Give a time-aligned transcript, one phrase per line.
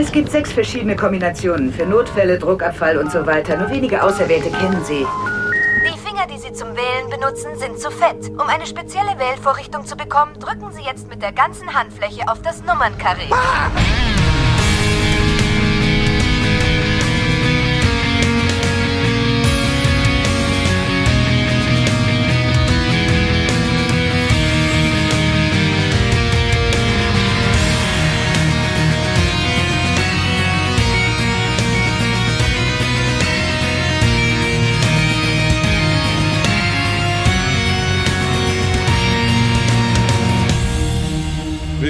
[0.00, 3.56] Es gibt sechs verschiedene Kombinationen für Notfälle, Druckabfall und so weiter.
[3.56, 5.04] Nur wenige Auserwählte kennen sie.
[5.84, 8.30] Die Finger, die Sie zum Wählen benutzen, sind zu fett.
[8.30, 12.62] Um eine spezielle Wählvorrichtung zu bekommen, drücken Sie jetzt mit der ganzen Handfläche auf das
[12.62, 13.28] Nummernkarree.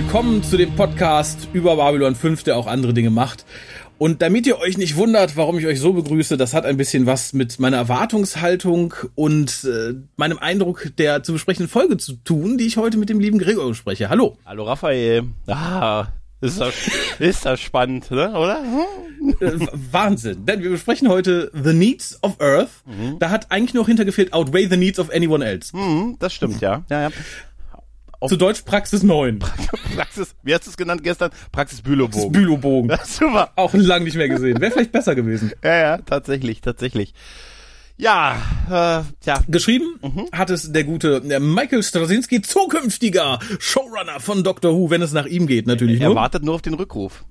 [0.09, 3.45] Willkommen zu dem Podcast über Babylon 5, der auch andere Dinge macht.
[3.99, 7.05] Und damit ihr euch nicht wundert, warum ich euch so begrüße, das hat ein bisschen
[7.05, 12.65] was mit meiner Erwartungshaltung und äh, meinem Eindruck der zu besprechenden Folge zu tun, die
[12.65, 14.09] ich heute mit dem lieben Gregor bespreche.
[14.09, 14.39] Hallo.
[14.47, 15.25] Hallo Raphael.
[15.47, 16.07] Ah,
[16.41, 16.75] ist das,
[17.19, 18.31] ist das spannend, ne?
[18.31, 18.63] oder?
[19.41, 19.59] Äh,
[19.93, 20.47] Wahnsinn.
[20.47, 22.71] Denn wir besprechen heute The Needs of Earth.
[22.87, 23.19] Mhm.
[23.19, 25.73] Da hat eigentlich nur hintergefehlt Outweigh the Needs of Anyone Else.
[25.73, 26.85] Hm, das stimmt, ja.
[26.89, 27.11] ja, ja.
[28.27, 29.39] Zu Deutsch Praxis 9.
[29.95, 31.31] Praxis, wie hast du es genannt gestern?
[31.53, 32.33] Praxis Bülowbogen.
[32.33, 32.91] Bülobogen.
[32.91, 33.53] Ja, super.
[33.57, 34.61] Auch lang nicht mehr gesehen.
[34.61, 35.53] Wäre vielleicht besser gewesen.
[35.63, 37.15] Ja, ja, tatsächlich, tatsächlich.
[37.97, 38.37] Ja,
[38.69, 39.41] äh, ja.
[39.49, 40.27] Geschrieben Mhm.
[40.33, 45.47] hat es der gute Michael Straczynski, zukünftiger Showrunner von Doctor Who, wenn es nach ihm
[45.47, 46.17] geht, natürlich Er nur.
[46.17, 47.25] wartet nur auf den Rückruf.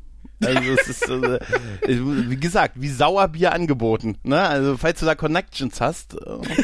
[0.44, 1.40] Also es ist, äh,
[1.88, 4.18] wie gesagt, wie Sauerbier angeboten.
[4.24, 4.40] Ne?
[4.40, 6.20] Also falls du da Connections hast, äh,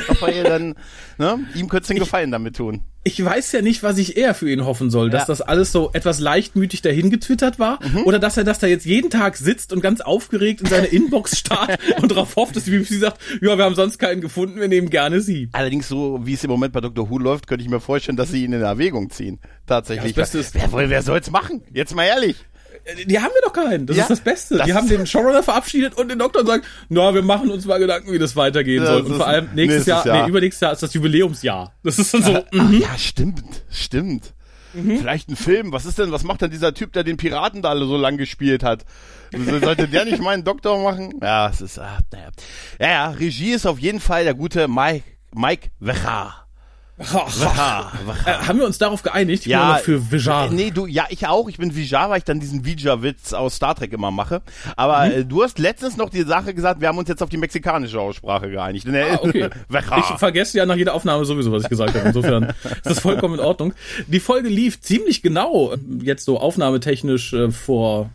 [0.09, 0.75] Raphael, dann
[1.17, 1.39] ne?
[1.55, 2.83] ihm könntest du einen Gefallen damit tun.
[3.05, 5.25] Ich weiß ja nicht, was ich eher für ihn hoffen soll, dass Ja.
[5.25, 5.27] Mhm.
[5.37, 9.09] das alles so etwas leichtmütig dahin getwittert war oder dass er das da jetzt jeden
[9.09, 12.99] Tag sitzt und ganz aufgeregt in seine Inbox starrt und darauf hofft, dass die BBC
[12.99, 15.49] sagt, ja, wir haben sonst keinen gefunden, wir nehmen gerne sie.
[15.51, 17.09] Allerdings so, wie es im Moment bei Dr.
[17.09, 19.39] Who läuft, könnte ich mir vorstellen, dass sie ihn in Erwägung ziehen.
[19.67, 20.15] Tatsächlich.
[20.15, 21.61] Ja, das Beste ist- wer, wer soll's machen?
[21.73, 22.37] Jetzt mal ehrlich.
[22.85, 23.85] Äh, Die haben wir doch keinen.
[23.85, 24.57] Das Ja, ist das Beste.
[24.57, 27.65] das die haben den Showrunner verabschiedet und den Doktor und sagen, na, wir machen uns
[27.65, 29.01] mal Gedanken, wie das weitergehen Ja, soll.
[29.03, 30.23] Und vor allem nächstes, Jahr, Jahr.
[30.23, 31.73] nee, übernächstes Jahr ist das Jubiläumsjahr.
[31.83, 32.79] Das ist dann so, Ah, mhm.
[32.79, 34.33] ja, stimmt, stimmt.
[34.73, 35.71] Vielleicht ein Film.
[35.71, 38.17] Was ist denn, was macht denn dieser Typ, der den Piraten da alle so lang
[38.17, 38.85] gespielt hat?
[39.31, 41.13] So- Sollte der nicht meinen Doktor machen?
[41.21, 42.29] Ja, es ist, ah, naja.
[42.79, 45.03] Ja, ja, Regie ist auf jeden Fall der gute Mike,
[45.35, 46.42] Mike Vecha.
[46.97, 47.91] Vecha,
[48.25, 49.47] Äh, haben wir uns darauf geeinigt?
[49.47, 50.49] Ich noch für Vijar.
[50.51, 51.49] Nee, du, ja, ich auch.
[51.49, 54.41] Ich bin Vijar, weil ich dann diesen Vija-Witz aus Star Trek immer mache.
[54.75, 55.11] Aber Mhm.
[55.11, 57.99] äh, du hast letztens noch die Sache gesagt, wir haben uns jetzt auf die mexikanische
[57.99, 58.85] Aussprache geeinigt.
[58.85, 59.49] In der- Ah, okay.
[59.97, 62.07] Ich vergesse ja nach jeder Aufnahme sowieso, was ich gesagt habe.
[62.07, 63.73] Insofern ist das vollkommen in Ordnung.
[64.07, 68.09] Die Folge lief ziemlich genau, jetzt so aufnahmetechnisch äh, vor,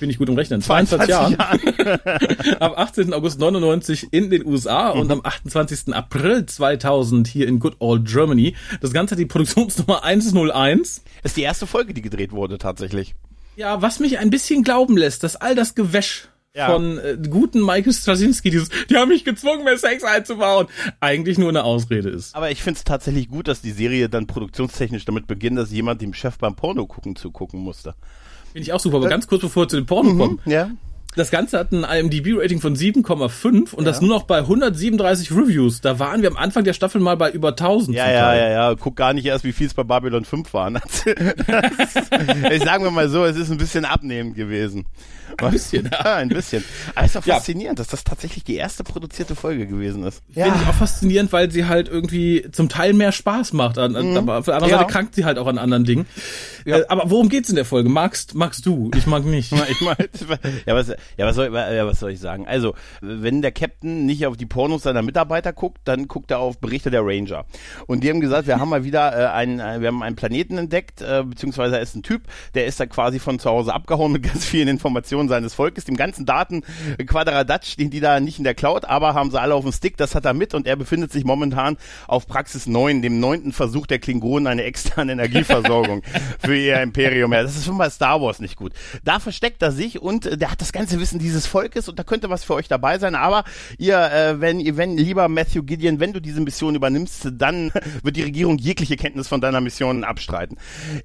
[0.00, 1.36] bin nicht gut im Rechnen, 22 Jahren.
[2.60, 3.12] Am 18.
[3.14, 5.00] August 99 in den USA Mhm.
[5.00, 5.94] und am 28.
[5.94, 8.56] April 2000 hier in Good Old Germany.
[8.80, 11.02] Das Ganze hat die Produktionsnummer 101.
[11.22, 13.14] ist die erste Folge, die gedreht wurde, tatsächlich.
[13.56, 16.66] Ja, was mich ein bisschen glauben lässt, dass all das Gewäsch Ja.
[16.72, 20.66] von äh, guten Michael Straczynski, dieses, die haben mich gezwungen, mehr Sex einzubauen,
[21.00, 22.34] eigentlich nur eine Ausrede ist.
[22.34, 26.00] Aber ich finde es tatsächlich gut, dass die Serie dann produktionstechnisch damit beginnt, dass jemand
[26.00, 27.94] dem Chef beim Porno gucken zugucken musste.
[28.52, 30.40] Finde ich auch super, aber ganz kurz bevor wir zu den Porno kommen.
[30.44, 30.70] Ja.
[31.16, 35.80] Das Ganze hat ein IMDb-Rating von 7,5 und das nur noch bei 137 Reviews.
[35.80, 37.96] Da waren wir am Anfang der Staffel mal bei über 1000.
[37.96, 38.74] Ja, ja, ja, ja.
[38.76, 40.76] Guck gar nicht erst, wie viel es bei Babylon 5 waren.
[42.50, 44.86] ich sagen wir mal so, es ist ein bisschen abnehmend gewesen.
[45.38, 46.04] Ein bisschen, ja.
[46.04, 46.64] Ja, ein bisschen.
[46.94, 47.34] Aber es ist doch Ja.
[47.36, 50.22] faszinierend, dass das tatsächlich die erste produzierte Folge gewesen ist.
[50.32, 53.78] Finde ich auch faszinierend, weil sie halt irgendwie zum Teil mehr Spaß macht.
[53.78, 54.72] An, an, Aber auf der anderen Mhm.
[54.72, 54.78] Ja.
[54.80, 56.06] Seite krankt sie halt auch an anderen Dingen.
[56.64, 57.88] Äh, aber worum geht's in der Folge?
[57.88, 58.90] Magst, magst du?
[58.96, 59.52] Ich mag nicht.
[59.70, 60.08] Ich meine,
[60.66, 62.46] ja, was, ja, was soll, ja, was soll ich sagen?
[62.46, 66.58] Also, wenn der Captain nicht auf die Pornos seiner Mitarbeiter guckt, dann guckt er auf
[66.58, 67.44] Berichte der Ranger.
[67.86, 70.58] Und die haben gesagt, wir haben mal wieder äh, einen, äh, wir haben einen Planeten
[70.58, 72.22] entdeckt, äh, beziehungsweise er ist ein Typ,
[72.54, 75.96] der ist da quasi von zu Hause abgehauen mit ganz vielen Informationen seines Volkes, dem
[75.96, 76.62] ganzen Daten
[76.98, 79.72] äh, Quadradatsch stehen die da nicht in der Cloud, aber haben sie alle auf dem
[79.72, 81.76] Stick, das hat er mit und er befindet sich momentan
[82.06, 86.02] auf Praxis 9, dem neunten Versuch der Klingonen eine externe Energieversorgung
[86.38, 87.32] für ihr Imperium.
[87.32, 88.72] Ja, das ist schon bei Star Wars nicht gut.
[89.04, 92.02] Da versteckt er sich und äh, der hat das ganze Wissen dieses Volkes und da
[92.04, 93.44] könnte was für euch dabei sein, aber
[93.78, 98.16] ihr, äh, wenn, ihr- wenn, lieber Matthew Gideon, wenn du diese Mission übernimmst, dann wird
[98.16, 100.56] die Regierung jegliche Kenntnis von deiner Mission abstreiten.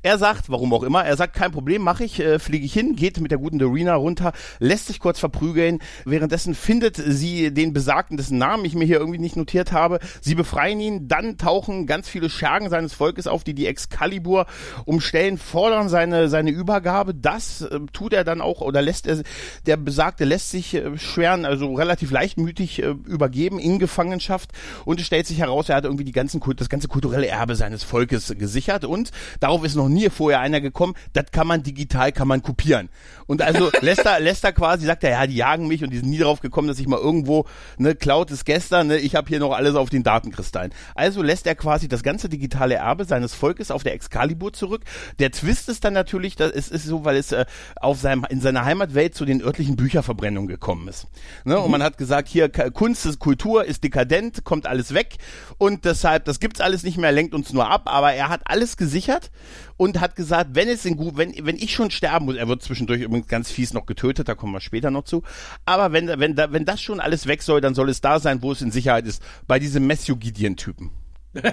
[0.04, 2.96] Er sagt, warum auch immer, er sagt, kein Problem, mache ich, äh, fliege ich hin,
[2.96, 8.18] geht mit der guten Dorina runter, lässt sich kurz verprügeln, währenddessen findet sie den Besagten,
[8.18, 12.08] dessen Namen ich mir hier irgendwie nicht notiert habe, sie befreien ihn, dann tauchen ganz
[12.08, 14.46] viele Schergen seines Volkes auf, die die Excalibur
[14.86, 19.24] umstellen, fordern seine, seine Übergabe, das äh, tut er dann auch, oder lässt er
[19.66, 24.52] der Besagte lässt sich äh, schweren, also relativ leichtmütig äh, übergeben in Gefangenschaft
[24.86, 27.84] und es stellt sich heraus, er hat irgendwie die ganzen, das ganze kulturelle Erbe seines
[27.84, 32.28] Volkes gesichert und darauf ist noch nie vorher einer gekommen, das kann man digital, kann
[32.28, 32.90] man kopieren.
[33.28, 35.98] Und also lässt er, lässt er quasi, sagt er, ja, die jagen mich und die
[35.98, 37.46] sind nie drauf gekommen, dass ich mal irgendwo,
[37.78, 40.74] ne, klaut es gestern, ne, ich habe hier noch alles auf den Datenkristallen.
[40.96, 44.82] Also lässt er quasi das ganze digitale Erbe seines Volkes auf der Excalibur zurück.
[45.20, 47.46] Der Twist ist dann natürlich, das ist, ist so, weil es äh,
[47.76, 51.08] auf seinem, in seiner Heimatwelt zu den örtlichen Bücherverbrennungen gekommen ist.
[51.44, 51.56] Ne?
[51.56, 51.64] Mhm.
[51.64, 55.18] Und man hat gesagt, hier Kunst ist Kultur, ist dekadent, kommt alles weg
[55.58, 58.78] und deshalb, das gibt's alles nicht mehr, lenkt uns nur ab, aber er hat alles
[58.78, 59.32] gesichert
[59.78, 62.62] und hat gesagt, wenn es in gut, wenn, wenn ich schon sterben muss, er wird
[62.62, 65.24] zwischendurch übrigens ganz fies noch getötet, da kommen wir später noch zu,
[65.66, 68.52] aber wenn, wenn, wenn das schon alles weg soll, dann soll es da sein, wo
[68.52, 70.92] es in Sicherheit ist, bei diesem Matthew Gideon-Typen.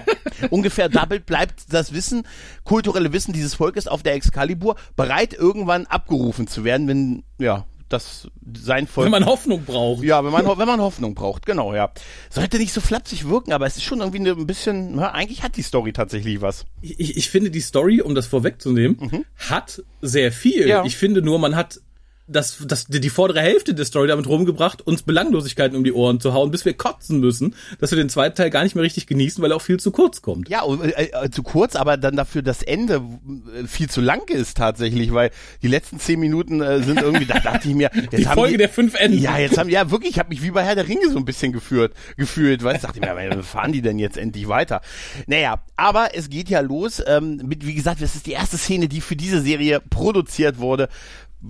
[0.49, 2.23] Ungefähr doppelt bleibt das Wissen,
[2.63, 8.27] kulturelle Wissen dieses Volkes auf der Excalibur bereit, irgendwann abgerufen zu werden, wenn, ja, das
[8.53, 9.05] sein Volk.
[9.05, 10.03] Wenn man Hoffnung braucht.
[10.03, 11.91] Ja, wenn man, wenn man Hoffnung braucht, genau, ja.
[12.29, 15.55] Sollte nicht so flapsig wirken, aber es ist schon irgendwie ein bisschen, na, eigentlich hat
[15.55, 16.65] die Story tatsächlich was.
[16.81, 19.25] Ich, ich finde, die Story, um das vorwegzunehmen, mhm.
[19.37, 20.67] hat sehr viel.
[20.67, 20.83] Ja.
[20.85, 21.79] Ich finde nur, man hat
[22.25, 26.33] das, das, die vordere Hälfte der Story damit rumgebracht, uns Belanglosigkeiten um die Ohren zu
[26.33, 29.43] hauen, bis wir kotzen müssen, dass wir den zweiten Teil gar nicht mehr richtig genießen,
[29.43, 30.47] weil er auch viel zu kurz kommt.
[30.47, 33.01] Ja, äh, äh, zu kurz, aber dann dafür das Ende
[33.61, 35.31] äh, viel zu lang ist tatsächlich, weil
[35.61, 38.57] die letzten zehn Minuten äh, sind irgendwie, da dachte ich mir, jetzt die Folge die,
[38.57, 39.21] der fünf Enden.
[39.21, 41.25] Ja, jetzt haben, ja wirklich, ich habe mich wie bei Herr der Ringe so ein
[41.25, 44.81] bisschen geführt, gefühlt, weil ich dachte mir, wann fahren die denn jetzt endlich weiter?
[45.27, 48.87] Naja, aber es geht ja los ähm, mit, wie gesagt, das ist die erste Szene,
[48.87, 50.87] die für diese Serie produziert wurde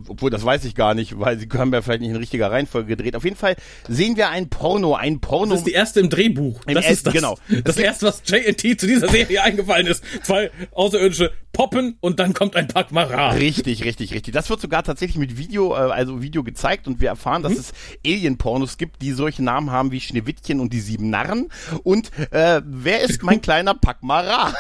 [0.07, 2.87] obwohl das weiß ich gar nicht, weil sie haben ja vielleicht nicht in richtiger Reihenfolge
[2.87, 3.15] gedreht.
[3.15, 3.55] Auf jeden Fall
[3.87, 5.51] sehen wir ein Porno, ein Porno.
[5.51, 6.61] Das ist die erste im Drehbuch.
[6.65, 7.37] Im das ersten, ist das, genau.
[7.49, 10.03] Das, das erste, was JNT zu dieser Serie eingefallen ist.
[10.23, 13.29] Zwei Außerirdische poppen und dann kommt ein Pack Mara.
[13.31, 14.33] Richtig, richtig, richtig.
[14.33, 17.59] Das wird sogar tatsächlich mit Video, äh, also Video gezeigt und wir erfahren, dass mhm.
[17.59, 17.73] es
[18.05, 21.49] Alien-Pornos gibt, die solche Namen haben wie Schneewittchen und die sieben Narren.
[21.83, 24.53] Und äh, wer ist mein kleiner Pack Mara?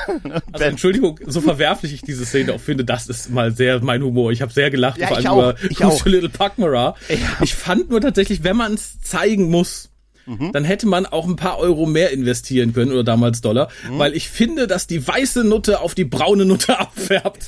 [0.51, 4.31] also Entschuldigung, so verwerflich ich diese Szene auch finde, das ist mal sehr mein Humor.
[4.31, 6.05] Ich habe sehr gelacht, ja, vor allem über ich auch.
[6.05, 6.95] Little Pack Mara.
[7.09, 7.17] Ja.
[7.41, 9.89] Ich fand nur tatsächlich, wenn man es zeigen muss,
[10.25, 10.51] Mhm.
[10.51, 13.99] dann hätte man auch ein paar Euro mehr investieren können oder damals Dollar, mhm.
[13.99, 17.47] weil ich finde, dass die weiße Nutte auf die braune Nutte abfärbt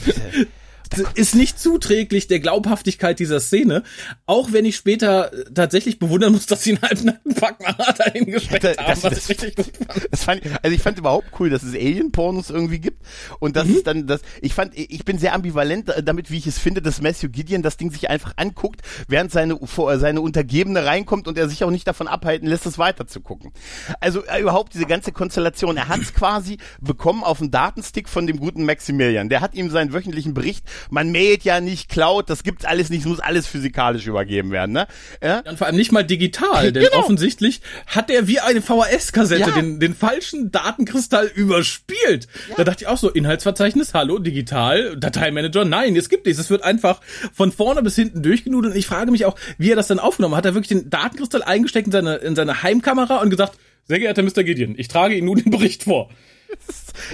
[1.16, 3.84] ist nicht zuträglich der Glaubhaftigkeit dieser Szene,
[4.26, 8.64] auch wenn ich später äh, tatsächlich bewundern muss, dass sie einen halbnackten Packmacher dahin gesteckt
[8.64, 10.08] das, haben, was das, ich richtig gut fand.
[10.12, 10.42] Das fand.
[10.62, 13.06] Also ich fand überhaupt cool, dass es Alien-Pornos irgendwie gibt
[13.40, 13.76] und das mhm.
[13.76, 17.02] ist dann das, ich fand, ich bin sehr ambivalent damit, wie ich es finde, dass
[17.02, 19.60] Matthew Gideon das Ding sich einfach anguckt, während seine,
[19.98, 23.52] seine Untergebene reinkommt und er sich auch nicht davon abhalten lässt, es weiter zu gucken.
[24.00, 28.28] Also äh, überhaupt diese ganze Konstellation, er hat es quasi bekommen auf dem Datenstick von
[28.28, 29.30] dem guten Maximilian.
[29.30, 33.06] Der hat ihm seinen wöchentlichen Bericht man mailt ja nicht Cloud, das gibt's alles nicht,
[33.06, 34.88] muss alles physikalisch übergeben werden, ne?
[35.22, 35.40] Ja?
[35.40, 37.04] Und vor allem nicht mal digital, denn genau.
[37.04, 39.52] offensichtlich hat er wie eine VHS-Kassette ja.
[39.52, 42.28] den, den falschen Datenkristall überspielt.
[42.50, 42.56] Ja.
[42.58, 46.40] Da dachte ich auch so, Inhaltsverzeichnis, hallo, digital, Dateimanager, nein, es gibt nichts.
[46.40, 47.02] Es wird einfach
[47.34, 50.36] von vorne bis hinten durchgenudelt und ich frage mich auch, wie er das dann aufgenommen
[50.36, 50.46] hat.
[50.46, 53.58] Hat er wirklich den Datenkristall eingesteckt in seine, in seine Heimkamera und gesagt,
[53.88, 54.44] sehr geehrter Mr.
[54.44, 56.10] Gideon, ich trage Ihnen nun den Bericht vor.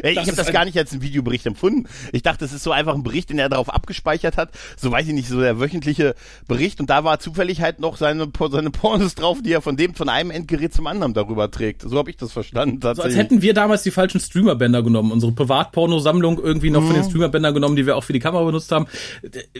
[0.03, 1.87] Ich habe das gar nicht als einen Videobericht empfunden.
[2.11, 4.51] Ich dachte, es ist so einfach ein Bericht, den er darauf abgespeichert hat.
[4.77, 6.15] So weiß ich nicht, so der wöchentliche
[6.47, 6.79] Bericht.
[6.79, 10.09] Und da war zufällig halt noch seine, seine Pornos drauf, die er von dem, von
[10.09, 11.81] einem Endgerät zum anderen darüber trägt.
[11.81, 12.79] So habe ich das verstanden.
[12.81, 15.11] So als hätten wir damals die falschen Streamerbänder genommen.
[15.11, 16.87] Unsere Privatpornosammlung irgendwie noch mhm.
[16.87, 17.03] von den.
[17.03, 18.87] Streamerbändern genommen, die wir auch für die Kamera benutzt haben.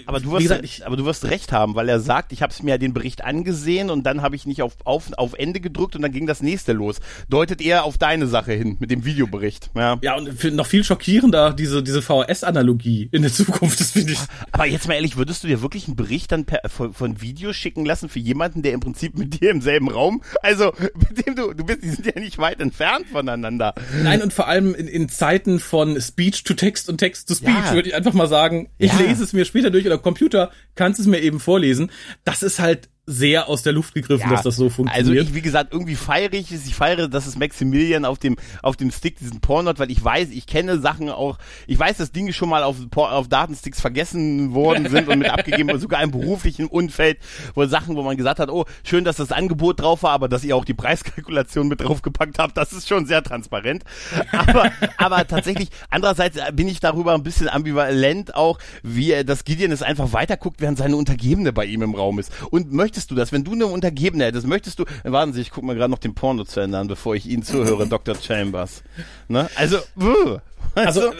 [0.05, 2.51] Aber du wirst, gesagt, ich, aber du wirst recht haben, weil er sagt, ich habe
[2.51, 5.95] es mir den Bericht angesehen und dann habe ich nicht auf, auf, auf Ende gedrückt
[5.95, 6.99] und dann ging das nächste los.
[7.29, 9.60] Deutet eher auf deine Sache hin mit dem Videobericht.
[9.75, 14.19] Ja, ja und noch viel schockierender, diese, diese VHS-Analogie in der Zukunft, das finde ich.
[14.51, 17.53] Aber jetzt mal ehrlich, würdest du dir wirklich einen Bericht dann per, von, von Video
[17.53, 21.35] schicken lassen für jemanden, der im Prinzip mit dir im selben Raum, also mit dem
[21.35, 23.73] du, du bist, die sind ja nicht weit entfernt voneinander.
[24.03, 27.65] Nein, und vor allem in, in Zeiten von Speech to Text und Text to Speech
[27.65, 27.73] ja.
[27.73, 28.99] würde ich einfach mal sagen, ich ja.
[28.99, 31.91] lese es mir später durch oder Computer kannst es mir eben vorlesen.
[32.23, 35.17] Das ist halt sehr aus der Luft gegriffen, ja, dass das so funktioniert.
[35.17, 36.65] Also ich, wie gesagt, irgendwie feiere ich es.
[36.65, 40.03] Ich feiere, dass es Maximilian auf dem, auf dem Stick diesen Porn hat, weil ich
[40.03, 41.37] weiß, ich kenne Sachen auch,
[41.67, 45.77] ich weiß, dass Dinge schon mal auf, auf Datensticks vergessen worden sind und mit abgegeben,
[45.79, 47.17] sogar im beruflichen Umfeld,
[47.53, 50.45] wo Sachen, wo man gesagt hat, oh, schön, dass das Angebot drauf war, aber dass
[50.45, 53.83] ihr auch die Preiskalkulation mit draufgepackt habt, das ist schon sehr transparent.
[54.31, 59.71] Aber, aber tatsächlich, andererseits bin ich darüber ein bisschen ambivalent auch, wie er, dass Gideon
[59.71, 63.15] es einfach weiterguckt, während seine Untergebene bei ihm im Raum ist und möchte möchtest du
[63.15, 63.31] das?
[63.31, 64.85] Wenn du eine Untergebene hättest, möchtest du.
[65.03, 67.87] Warten Sie, ich gucke mir gerade noch den Porno zu ändern, bevor ich Ihnen zuhöre,
[67.89, 68.15] Dr.
[68.15, 68.83] Chambers.
[69.27, 69.49] Ne?
[69.55, 70.37] Also, uh,
[70.75, 71.11] also,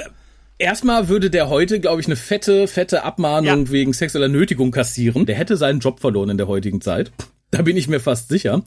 [0.60, 3.72] Erstmal würde der heute, glaube ich, eine fette, fette Abmahnung Ja.
[3.72, 5.26] wegen sexueller Nötigung kassieren.
[5.26, 7.12] Der hätte seinen Job verloren in der heutigen Zeit.
[7.52, 8.64] Da bin ich mir fast sicher.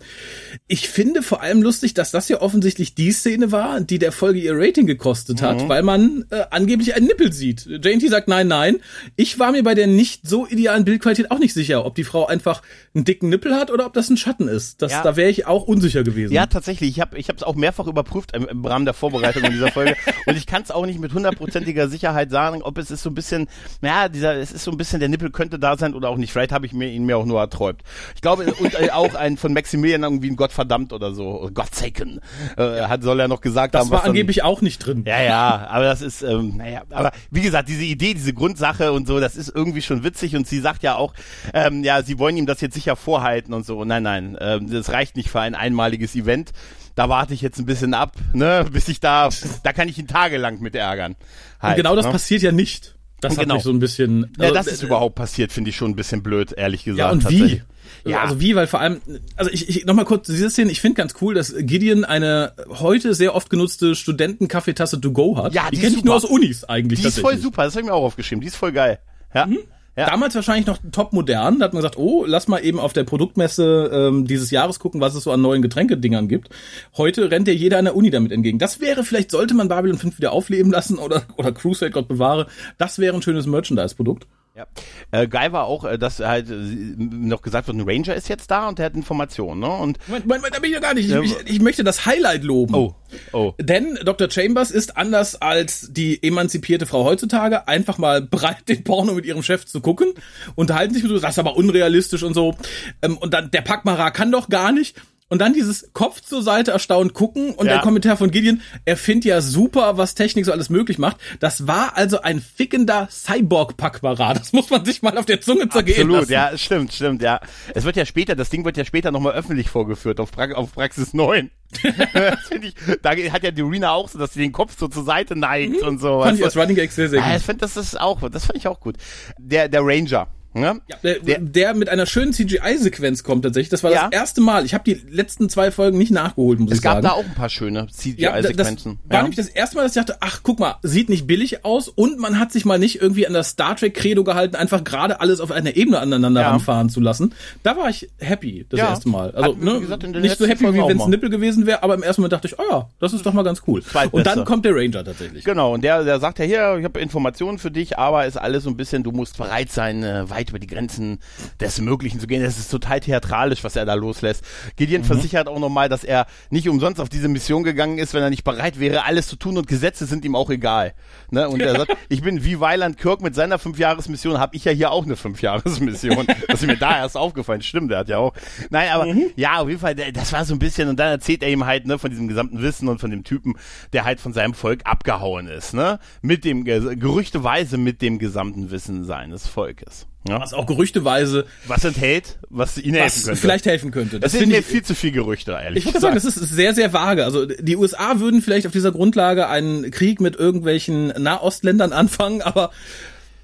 [0.68, 4.38] Ich finde vor allem lustig, dass das ja offensichtlich die Szene war, die der Folge
[4.40, 5.46] ihr Rating gekostet Mhm.
[5.46, 7.64] hat, weil man äh, angeblich einen Nippel sieht.
[7.66, 8.76] JT sagt nein, nein.
[9.16, 12.26] Ich war mir bei der nicht so idealen Bildqualität auch nicht sicher, ob die Frau
[12.26, 12.60] einfach
[12.94, 14.82] einen dicken Nippel hat oder ob das ein Schatten ist.
[14.82, 15.02] Das, Ja.
[15.02, 16.34] Da wäre ich auch unsicher gewesen.
[16.34, 16.90] Ja, tatsächlich.
[16.90, 19.96] Ich habe ich es auch mehrfach überprüft im, im Rahmen der Vorbereitung in dieser Folge.
[20.26, 23.14] Und ich kann es auch nicht mit hundertprozentiger Sicherheit sagen, ob es ist so ein
[23.14, 23.48] bisschen,
[23.80, 26.32] naja, dieser, es ist so ein bisschen, der Nippel könnte da sein oder auch nicht.
[26.32, 27.80] Vielleicht habe ich mir ihn mir auch nur erträumt.
[28.14, 28.44] Ich glaube,
[28.76, 32.20] und äh, auch ein von Maximilian irgendwie ein Gottverdammt oder so, oder Gottsaken,
[32.56, 33.90] äh, hat, soll er noch gesagt das haben.
[33.90, 35.04] war was dann- angeblich auch nicht drin.
[35.06, 39.06] ja, ja, aber das ist, ähm, naja, aber wie gesagt, diese Idee, diese Grundsache und
[39.06, 41.14] so, das ist irgendwie schon witzig und sie sagt ja auch,
[41.52, 43.84] ähm, ja, sie wollen ihm das jetzt sicher vorhalten und so.
[43.84, 46.50] Nein, nein, ähm, das reicht nicht für ein einmaliges Event.
[46.96, 49.28] Da warte ich jetzt ein bisschen ab, ne, bis ich da,
[49.64, 51.12] da kann ich ihn tagelang mit ärgern.
[51.12, 51.18] Und
[51.62, 52.12] Halt, genau das ne?
[52.12, 52.94] passiert ja nicht.
[53.20, 53.48] Das Genau.
[53.48, 54.32] hat mich so ein bisschen.
[54.38, 56.98] Ja, also, das ist äh, überhaupt passiert, finde ich schon ein bisschen blöd, ehrlich gesagt.
[56.98, 57.62] Ja, und wie?
[58.04, 58.22] Ja.
[58.22, 59.00] Also wie, weil vor allem,
[59.36, 63.14] also ich, ich nochmal kurz diese Szene, ich finde ganz cool, dass Gideon eine heute
[63.14, 65.54] sehr oft genutzte Studentenkaffeetasse to go hat.
[65.54, 66.24] Ja, die die kenne ich nur aus.
[66.24, 67.00] Unis eigentlich.
[67.00, 68.98] Die ist voll super, das habe ich mir auch aufgeschrieben, die ist voll geil.
[69.34, 69.46] Ja.
[69.46, 69.58] Mhm.
[69.96, 70.06] Ja.
[70.06, 71.60] Damals wahrscheinlich noch top modern.
[71.60, 75.00] Da hat man gesagt, oh, lass mal eben auf der Produktmesse ähm, dieses Jahres gucken,
[75.00, 76.48] was es so an neuen Getränkedingern gibt.
[76.96, 78.58] Heute rennt ja jeder an der Uni damit entgegen.
[78.58, 82.48] Das wäre, vielleicht sollte man Babylon 5 wieder aufleben lassen oder, oder Crusade, Gott bewahre.
[82.76, 84.26] Das wäre ein schönes Merchandise-Produkt.
[84.56, 84.66] Ja.
[85.10, 88.52] Äh, geil war auch, äh, dass halt äh, noch gesagt wird, ein Ranger ist jetzt
[88.52, 89.66] da und der hat Informationen, ne?
[89.68, 91.08] Und Moment, Moment, Moment, da bin ich noch gar nicht.
[91.10, 92.72] Ja, Ich, ich, ich möchte das Highlight loben.
[92.72, 92.94] oh,
[93.32, 93.54] oh.
[93.60, 94.30] Denn Dr.
[94.30, 99.42] Chambers ist anders als die emanzipierte Frau heutzutage einfach mal bereit, den Porno mit ihrem
[99.42, 100.14] Chef zu gucken,
[100.54, 102.54] unterhalten sich mit so, das ist aber unrealistisch und so.
[103.02, 104.96] Ähm, Und dann, der Packmacher kann doch gar nicht.
[105.30, 107.74] Und dann dieses Kopf zur Seite erstaunt gucken und Ja.
[107.74, 111.16] der Kommentar von Gideon, er findet ja super, was Technik so alles möglich macht.
[111.40, 114.34] Das war also ein fickender Cyborg-Packmacher.
[114.34, 116.32] Das muss man sich mal auf der Zunge zergehen Absolut, lassen.
[116.32, 117.40] ja, stimmt, stimmt, ja.
[117.74, 120.72] Es wird ja später, das Ding wird ja später nochmal öffentlich vorgeführt auf, pra auf
[120.72, 121.50] Praxis 9.
[122.12, 124.88] das finde ich, da hat ja die Arena auch so, dass sie den Kopf so
[124.88, 126.18] zur Seite neigt und so.
[126.18, 126.22] Mhm.
[126.22, 127.36] Fand ich als Running Gag sehr, sehr ja, gut.
[127.38, 128.96] ich finde, das ist auch, das fand ich auch gut.
[129.38, 130.80] Der, der Ranger, ne?
[130.88, 133.68] Ja, der, der, mit einer schönen CGI-Sequenz kommt tatsächlich.
[133.70, 134.08] Das war Ja.
[134.08, 134.64] das erste Mal.
[134.64, 137.04] Ich habe die letzten zwei Folgen nicht nachgeholt, muss Es ich gab sagen.
[137.06, 137.80] da auch ein paar schöne
[138.16, 138.98] ja, CGI-Sequenzen.
[139.08, 141.88] war nämlich das erste Mal, dass ich dachte, ach, guck mal, sieht nicht billig aus
[141.88, 145.20] und man hat sich mal nicht irgendwie an das Star Trek Credo gehalten, einfach gerade
[145.20, 146.50] alles auf einer Ebene aneinander Ja.
[146.50, 147.34] ranfahren zu lassen.
[147.62, 148.88] Da war ich happy das Ja.
[148.90, 149.30] erste Mal.
[149.32, 151.04] Also ne, gesagt, nicht so happy, wie wenn es mal.
[151.04, 153.32] ein Nippel gewesen wäre, aber im ersten Moment dachte ich, oh ja, das ist doch
[153.32, 153.82] mal ganz cool.
[154.12, 155.44] Und dann kommt der Ranger tatsächlich.
[155.44, 158.64] Genau, und der, der sagt ja hier, ich habe Informationen für dich, aber ist alles
[158.64, 161.18] so ein bisschen, du musst bereit sein, äh, weit über die Grenzen
[161.60, 162.42] des Möglichen zu gehen.
[162.42, 164.44] Das ist total theatralisch, was er da loslässt.
[164.76, 165.06] Gideon Mhm.
[165.06, 168.44] versichert auch nochmal, dass er nicht umsonst auf diese Mission gegangen ist, wenn er nicht
[168.44, 170.94] bereit wäre, alles zu tun und Gesetze sind ihm auch egal.
[171.30, 171.48] Ne?
[171.48, 174.90] Und er sagt, ich bin wie Weiland Kirk mit seiner Fünfjahresmission, habe ich ja hier
[174.90, 176.26] auch eine Fünfjahresmission.
[176.48, 177.62] Das ist mir da erst aufgefallen.
[177.62, 178.34] Stimmt, der hat ja auch.
[178.70, 179.30] Nein, aber Mhm.
[179.36, 181.86] ja, auf jeden Fall, das war so ein bisschen, und dann erzählt er ihm halt,
[181.86, 183.54] ne, von diesem gesamten Wissen und von dem Typen,
[183.92, 185.98] der halt von seinem Volk abgehauen ist, ne?
[186.22, 190.06] Mit dem, Ge- gerüchteweise mit dem gesamten Wissen seines Volkes.
[190.26, 190.40] Ja?
[190.40, 193.40] Was auch gerüchteweise Was enthält, was ihnen helfen was könnte.
[193.40, 194.20] vielleicht helfen könnte.
[194.20, 196.74] das Das sind ich viel zu viel Gerüchte, ehrlich Ich würde sagen, das ist sehr,
[196.74, 197.24] sehr vage.
[197.24, 202.70] Also die USA würden vielleicht auf dieser Grundlage einen Krieg mit irgendwelchen Nahostländern anfangen, aber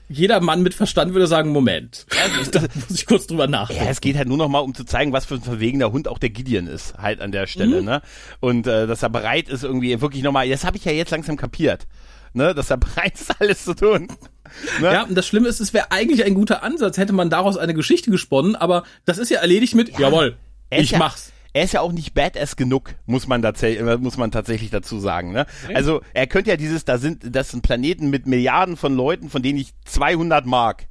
[0.08, 2.06] jeder Mann mit Verstand würde sagen, Moment,
[2.50, 3.84] da muss ich kurz drüber nachdenken.
[3.84, 6.08] Ja, es geht halt nur noch mal, um zu zeigen, was für ein verwegener Hund
[6.08, 8.02] auch der Gideon ist, halt an der Stelle, ne?
[8.40, 11.37] Und äh, dass er bereit ist, irgendwie wirklich nochmal, das habe ich ja jetzt langsam
[11.37, 11.87] kapiert,
[12.32, 12.54] ne?
[12.54, 14.08] Dass er bereit ist, alles zu tun.
[14.80, 14.92] Ne?
[14.92, 17.75] Ja, und das Schlimme ist, es wäre eigentlich ein guter Ansatz, hätte man daraus eine
[17.75, 20.37] Geschichte gesponnen, aber das ist ja erledigt mit, jawohl,
[20.71, 21.33] Er ist ich ja, mach's.
[21.52, 25.00] Er ist ja auch nicht badass genug, muss man, tatsächlich, äh, muss man tatsächlich dazu
[25.00, 25.33] sagen.
[25.33, 25.47] Ne?
[25.75, 29.42] Also er könnte ja dieses, da sind, das sind Planeten mit Milliarden von Leuten, von
[29.42, 30.87] denen ich 200 mag.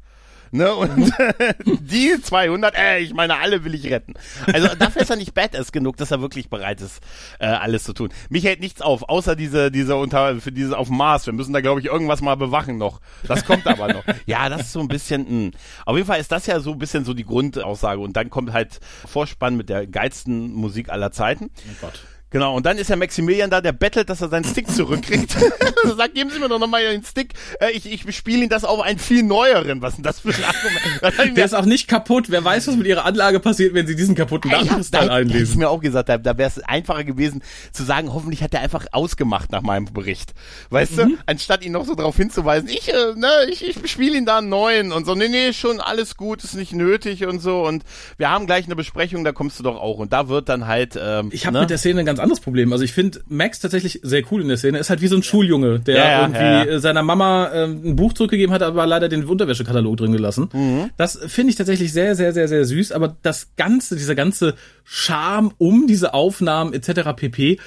[0.51, 0.74] Ne?
[0.74, 1.12] Und
[1.65, 4.13] die 200, äh, ich meine, alle will ich retten.
[4.51, 7.01] Also dafür ist er nicht badass genug, dass er wirklich bereit ist,
[7.39, 8.10] äh, alles zu tun.
[8.29, 11.25] Mich hält nichts auf, außer diese, diese unter, für dieses auf dem Mars.
[11.25, 13.00] Wir müssen da, glaube ich, irgendwas mal bewachen noch.
[13.27, 14.03] Das kommt aber noch.
[14.25, 15.51] Ja, das ist so ein bisschen, mh.
[15.86, 18.00] auf jeden Fall ist das ja so ein bisschen so die Grundaussage.
[18.00, 21.46] Und dann kommt halt Vorspann mit der geilsten Musik aller Zeiten.
[21.46, 22.03] Oh Gott.
[22.31, 25.36] Genau, und dann ist ja Maximilian da, der bettelt, dass er seinen Stick zurückkriegt.
[25.83, 27.33] er sagt, geben Sie mir doch nochmal den Stick.
[27.59, 29.81] Äh, ich ich spiele ihn das auf einen viel neueren.
[29.81, 31.01] Was ist denn das für ein Argument?
[31.01, 32.29] Das Der ist auch nicht kaputt.
[32.29, 35.57] Wer weiß, was mit ihrer Anlage passiert, wenn sie diesen kaputten Nachkristall da, einlesen.
[35.59, 38.86] mir auch gesagt, da, da wäre es einfacher gewesen zu sagen, hoffentlich hat er einfach
[38.91, 40.33] ausgemacht nach meinem Bericht.
[40.69, 40.95] Weißt Mhm.
[40.98, 44.38] du, anstatt ihn noch so darauf hinzuweisen, ich, äh, ne, ich, ich spiele ihn da
[44.39, 47.83] einen neuen und so, nee, nee, schon alles gut, ist nicht nötig und so und
[48.17, 50.98] wir haben gleich eine Besprechung, da kommst du doch auch und da wird dann halt,
[51.01, 51.62] ähm, Ich habe ne?
[51.62, 52.71] mit der Szene ganz ganz anderes Problem.
[52.73, 54.77] Also ich finde Max tatsächlich sehr cool in der Szene.
[54.77, 56.79] Ist halt wie so ein Schuljunge, der Ja, ja, irgendwie ja.
[56.79, 60.49] seiner Mama ähm, ein Buch zurückgegeben hat, aber leider den Unterwäschekatalog drin gelassen.
[60.53, 60.89] Mhm.
[60.97, 62.91] Das finde ich tatsächlich sehr, sehr, sehr, sehr süß.
[62.91, 67.13] Aber das ganze, dieser ganze Charme um diese Aufnahmen etc.
[67.15, 67.59] pp.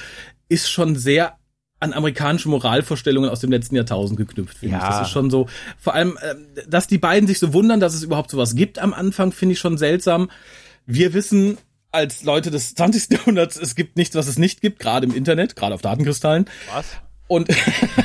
[0.48, 1.36] ist schon sehr
[1.80, 4.82] an amerikanische Moralvorstellungen aus dem letzten Jahrtausend geknüpft, finde ich.
[4.82, 4.88] Ja.
[4.88, 5.48] Das ist schon so.
[5.78, 8.94] Vor allem, ähm, dass die beiden sich so wundern, dass es überhaupt sowas gibt am
[8.94, 10.30] Anfang, finde ich schon seltsam.
[10.86, 11.58] Wir wissen
[11.92, 13.10] als Leute des 20.
[13.12, 16.46] Jahrhunderts, es gibt nichts, was es nicht gibt, gerade im Internet, gerade auf Datenkristallen.
[16.74, 16.86] Was?
[17.28, 17.48] Und,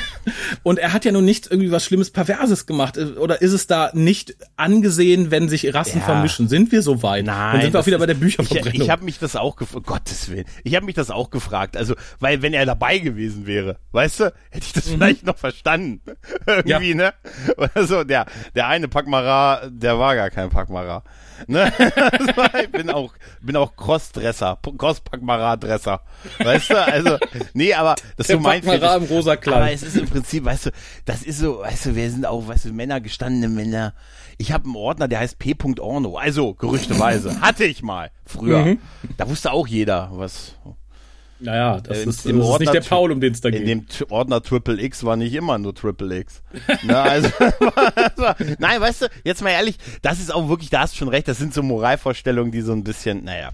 [0.62, 2.96] und er hat ja nun nicht irgendwie was Schlimmes, Perverses gemacht.
[2.96, 6.04] Oder ist es da nicht angesehen, wenn sich Rassen Ja.
[6.06, 6.48] vermischen?
[6.48, 7.26] Sind wir so weit?
[7.26, 7.52] Nein.
[7.52, 8.74] Dann sind wir auch wieder bei der Bücherverbrennung.
[8.74, 10.46] Ich, ich habe mich das auch gefragt, Gottes Willen.
[10.64, 11.76] Ich habe mich das auch gefragt.
[11.76, 16.00] Also, weil wenn er dabei gewesen wäre, weißt du, hätte ich das vielleicht noch verstanden.
[16.46, 17.12] Irgendwie, ne?
[17.58, 21.04] Oder so, der, der eine Packmara, der war gar kein Packmara.
[21.46, 21.72] Ne?
[22.62, 26.00] Ich bin auch, bin auch Crossdresser, Cross-Packmara-Dresser.
[26.38, 27.18] Weißt du, also,
[27.54, 29.56] nee, aber das ist Der so mein Packmara im rosa Kleid.
[29.56, 30.70] Aber es ist im Prinzip, weißt du,
[31.04, 33.94] das ist so, weißt du, wir sind auch, weißt du, Männer, gestandene Männer.
[34.38, 36.16] Ich habe einen Ordner, der heißt P.Orno.
[36.16, 37.40] Also, gerüchteweise.
[37.40, 38.64] Hatte ich mal früher.
[38.64, 38.78] Mhm.
[39.16, 40.54] Da wusste auch jeder, was.
[41.40, 43.48] Naja, das, Äh, ist, das im ist nicht Ordner- der Paul, um den es da
[43.48, 43.68] In geht.
[43.68, 46.42] dem T- Ordner Triple X war nicht immer nur Triple X.
[46.82, 47.28] Na, also,
[48.58, 51.28] nein, weißt du, jetzt mal ehrlich, das ist auch wirklich, da hast du schon recht,
[51.28, 53.50] das sind so Moralvorstellungen, die so ein bisschen, naja.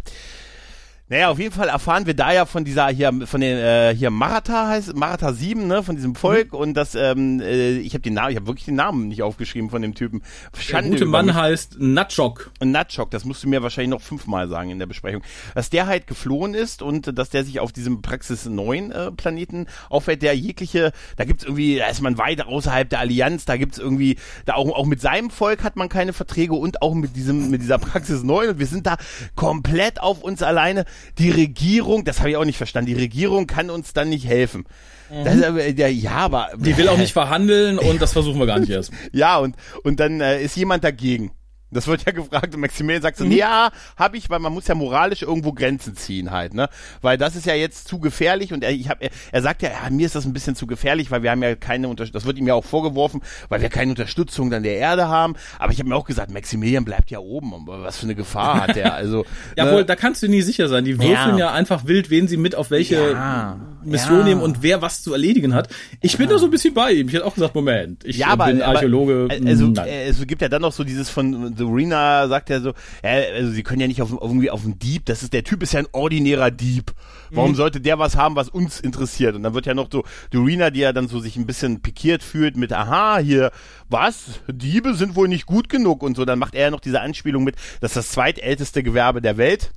[1.11, 4.09] Naja, auf jeden Fall erfahren wir da ja von dieser hier, von den äh, hier
[4.09, 8.15] Maratha heißt Maratha 7, ne, von diesem Volk und das, ähm, äh, ich habe den
[8.15, 10.23] Namen, ich habe wirklich den Namen nicht aufgeschrieben von dem Typen.
[10.57, 11.35] Der Schande gute über Mann mich.
[11.35, 12.53] heißt Natschok.
[12.59, 15.23] Und Nutschok, das musst du mir wahrscheinlich noch fünfmal sagen in der Besprechung,
[15.55, 19.67] dass der halt geflohen ist und dass der sich auf diesem Praxis 9 äh, Planeten
[19.91, 23.77] aufhält, der jegliche, da gibt's irgendwie, da ist man weit außerhalb der Allianz, da gibt's
[23.77, 27.51] irgendwie, da auch, auch mit seinem Volk hat man keine Verträge und auch mit diesem,
[27.51, 28.97] mit dieser Praxis 9 und wir sind da
[29.35, 30.87] komplett auf uns alleine.
[31.19, 34.65] Die Regierung, das habe ich auch nicht verstanden, die Regierung kann uns dann nicht helfen.
[35.25, 38.47] Das ist aber, ja, ja, aber Die will auch nicht verhandeln und das versuchen wir
[38.47, 38.91] gar nicht erst.
[39.13, 41.33] ja, und, und dann äh, ist jemand dagegen.
[41.75, 43.31] Das wird ja gefragt und Maximilian sagt Mhm.
[43.31, 46.69] so, ja, habe ich, weil man muss ja moralisch irgendwo Grenzen ziehen halt, ne?
[47.03, 49.71] Weil das ist ja jetzt zu gefährlich und er, ich hab, er, er sagt ja,
[49.71, 52.27] ja, mir ist das ein bisschen zu gefährlich, weil wir haben ja keine Unterstützung, das
[52.27, 55.35] wird ihm ja auch vorgeworfen, weil wir keine Unterstützung dann der Erde haben.
[55.59, 58.77] Aber ich habe mir auch gesagt, Maximilian bleibt ja oben, was für eine Gefahr hat
[58.77, 58.95] der?
[58.95, 59.25] Also,
[59.57, 59.85] Jawohl, ne?
[59.85, 60.85] da kannst du nie sicher sein.
[60.85, 61.53] Die würfeln ja, Ja.
[61.53, 64.25] einfach wild, wen sie mit auf welche Ja, Mission ja.
[64.25, 65.69] nehmen und wer was zu erledigen hat.
[66.01, 67.09] Ich bin da so ein bisschen bei ihm.
[67.09, 69.29] Ich hätte auch gesagt, Moment, ich äh, aber, bin Archäologe.
[69.31, 69.87] Aber, also, Nein.
[69.89, 72.71] äh, es gibt ja dann noch so dieses von Dorina sagt ja so,
[73.03, 75.45] ja, also sie können ja nicht auf, auf irgendwie auf einen Dieb, das ist der
[75.45, 76.93] Typ ist ja ein ordinärer Dieb.
[77.31, 77.57] Warum Mhm.
[77.57, 79.35] sollte der was haben, was uns interessiert?
[79.35, 82.23] Und dann wird ja noch so Dorina, die ja dann so sich ein bisschen pikiert
[82.23, 83.51] fühlt mit, aha, hier,
[83.89, 84.41] was?
[84.47, 86.25] Diebe sind wohl nicht gut genug und so.
[86.25, 89.73] Dann macht er ja noch diese Anspielung mit, das ist das zweitälteste Gewerbe der Welt.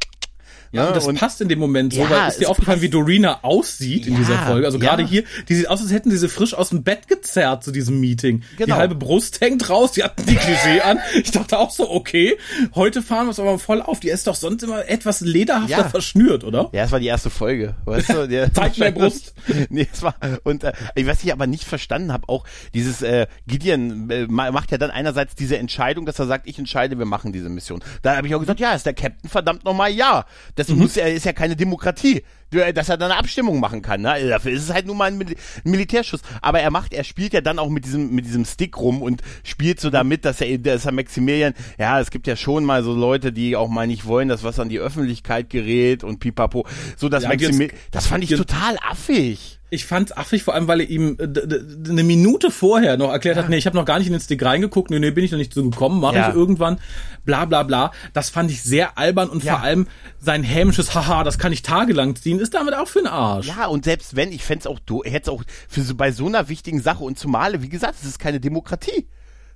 [0.71, 2.77] Ja, und das und- passt in dem Moment so, Ja, weil ist dir es aufgefallen,
[2.79, 2.83] passt.
[2.83, 4.65] wie Dorina aussieht in Ja, dieser Folge.
[4.65, 4.83] Also ja.
[4.83, 7.71] gerade hier, die sieht aus, als hätten sie sie frisch aus dem Bett gezerrt zu
[7.71, 8.41] diesem Meeting.
[8.53, 8.75] Die Genau.
[8.75, 10.99] halbe Brust hängt raus, die hatten die Klischee an.
[11.15, 12.37] Ich dachte auch so, okay,
[12.75, 13.99] heute fahren wir es aber voll auf.
[13.99, 16.69] Die ist doch sonst immer etwas lederhafter verschnürt, oder?
[16.73, 18.27] Ja, das war die erste Folge, weißt du?
[18.27, 19.33] Der Zeig mir Brust.
[19.69, 23.27] nee, es war und äh, ich was ich aber nicht verstanden habe, auch dieses äh,
[23.47, 27.05] Gideon äh, ma- macht ja dann einerseits diese Entscheidung, dass er sagt, ich entscheide, wir
[27.05, 27.81] machen diese Mission.
[28.01, 30.25] Da habe ich auch gesagt, ja, ist der Captain verdammt nochmal ja.
[30.55, 30.77] Das Mhm.
[30.79, 34.01] muss ist ja keine Demokratie, äh, dass er dann eine Abstimmung machen kann.
[34.01, 34.11] Ne?
[34.11, 36.21] Also Dafür ist es halt nur mal ein, Mil ein Militärschuss.
[36.41, 39.21] Aber er macht, er spielt ja dann auch mit diesem mit diesem Stick rum und
[39.43, 42.93] spielt so damit, dass er, dass er Maximilian, ja, es gibt ja schon mal so
[42.93, 46.65] Leute, die auch mal nicht wollen, dass was an die Öffentlichkeit gerät und pipapo.
[46.95, 49.56] So dass Ja, Maximilian, das fand ich total affig.
[49.69, 53.49] Ich fand's affig, vor allem, weil er ihm äh, eine Minute vorher noch erklärt hat,
[53.49, 55.37] nee, ich habe noch gar nicht in den Stick reingeguckt, nee, nee, bin ich noch
[55.37, 56.29] nicht so gekommen, mache Ja.
[56.29, 56.79] ich irgendwann,
[57.25, 57.91] bla bla bla.
[58.13, 59.55] Das fand ich sehr albern und Ja.
[59.55, 59.87] vor allem
[60.19, 63.47] sein hämisches Haha, das kann ich tagelang ziehen, ist damit auch für den Arsch.
[63.47, 66.47] Ja, und selbst wenn, ich fänd's auch, du hätt's auch für so, bei so einer
[66.47, 69.07] wichtigen Sache und zumal, wie gesagt, es ist keine Demokratie.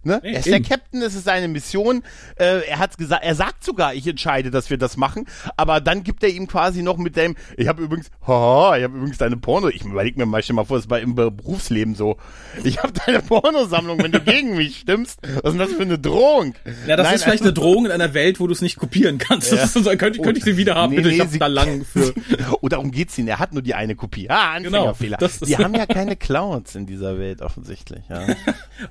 [0.04, 0.20] Ne?
[0.24, 0.64] Nee, er ist eben.
[0.64, 2.04] der Captain, es ist seine Mission.
[2.36, 5.28] Äh, er hat gesagt, er sagt sogar, ich entscheide, dass wir das machen.
[5.58, 8.98] Aber dann gibt er ihm quasi noch mit dem, ich habe übrigens, haha, ich habe
[8.98, 9.70] übrigens deine Porno.
[9.70, 12.18] Ich überleg mir mal, stell mal vor, das war im Be- Berufsleben so.
[12.64, 15.20] Ich habe deine Pornosammlung, wenn du gegen mich stimmst.
[15.22, 16.56] Was ist denn das für eine Drohung?
[16.88, 18.78] Ja, das Nein, ist vielleicht also- eine Drohung in einer Welt, wo du es nicht
[18.78, 19.54] kopieren kannst.
[19.54, 21.86] Ist so, könnte, könnte ich sie wieder haben, Nee, bitte, nee, ich sie- da lang
[21.92, 22.14] für.
[22.62, 23.28] Oh, darum geht's ihnen.
[23.28, 24.30] Er hat nur die eine Kopie.
[24.30, 25.18] Ah, Anfängerfehler.
[25.18, 28.02] Genau, die haben ja keine Clouds in dieser Welt offensichtlich.
[28.10, 28.26] Ja.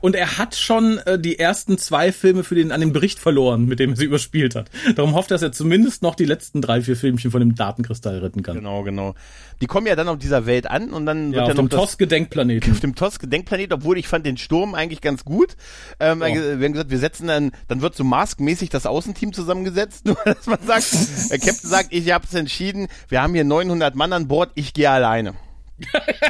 [0.01, 3.67] Und er hat schon äh, die ersten zwei Filme für den an den Bericht verloren,
[3.67, 4.71] mit dem er sie überspielt hat.
[4.97, 8.19] Darum hofft er, dass er zumindest noch die letzten drei, vier Filmchen von dem Datenkristall
[8.19, 8.57] retten kann.
[8.57, 9.15] Genau, genau.
[9.61, 11.69] Die kommen ja dann auf dieser Welt an und dann Ja, wird auf ja noch
[11.69, 12.73] dem TOS-Gedenkplaneten.
[12.73, 15.57] auf dem TOS-Gedenkplanet, obwohl ich fand den Sturm eigentlich ganz gut.
[16.01, 16.27] Ähm, Ja.
[16.35, 20.47] Wir haben gesagt, wir setzen dann, dann wird so maskmäßig das Außenteam zusammengesetzt, nur dass
[20.47, 20.87] man sagt,
[21.31, 24.73] der Captain sagt, ich habe es entschieden, wir haben hier 900 Mann an Bord, ich
[24.73, 25.35] gehe alleine.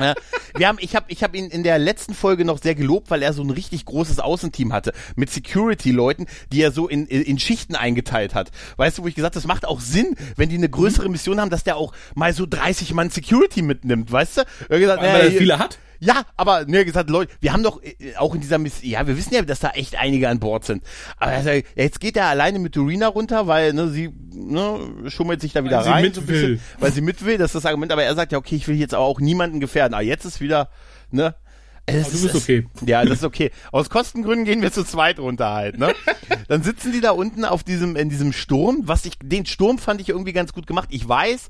[0.01, 0.15] Ja,
[0.57, 3.23] wir haben, ich habe ich hab ihn in der letzten Folge noch sehr gelobt, weil
[3.23, 7.75] er so ein richtig großes Außenteam hatte mit Security-Leuten, die er so in, in Schichten
[7.75, 8.51] eingeteilt hat.
[8.77, 11.41] Weißt du, wo ich gesagt, habe, das macht auch Sinn, wenn die eine größere Mission
[11.41, 14.43] haben, dass der auch mal so 30 Mann Security mitnimmt, weißt du?
[14.69, 15.79] Er gesagt, Weil er viele hat.
[16.01, 19.17] Ja, aber ne, gesagt, Leute, wir haben doch äh, auch in dieser Mission, ja, wir
[19.17, 20.83] wissen ja, dass da echt einige an Bord sind.
[21.19, 24.79] Aber er sagt, ja, jetzt geht er alleine mit Dorina runter, weil ne, sie ne,
[25.09, 26.61] schummelt sich da wieder Weil sie rein, mit so bisschen, will.
[26.79, 27.37] weil sie mit will.
[27.37, 27.93] Das ist das Argument.
[27.93, 29.93] Aber er sagt ja, okay, ich will jetzt aber auch niemanden gefährden.
[29.95, 30.71] Aber jetzt ist wieder,
[31.11, 31.35] ne.
[31.87, 32.67] Es Aber du bist okay.
[32.87, 33.51] Ja, das ist okay.
[33.73, 35.93] Aus Kostengründen gehen wir zu zweit runter halt, ne?
[36.49, 38.83] Dann sitzen die da unten auf diesem, in diesem Sturm.
[38.85, 40.89] Was ich, den Sturm fand ich irgendwie ganz gut gemacht.
[40.93, 41.49] Ich weiß,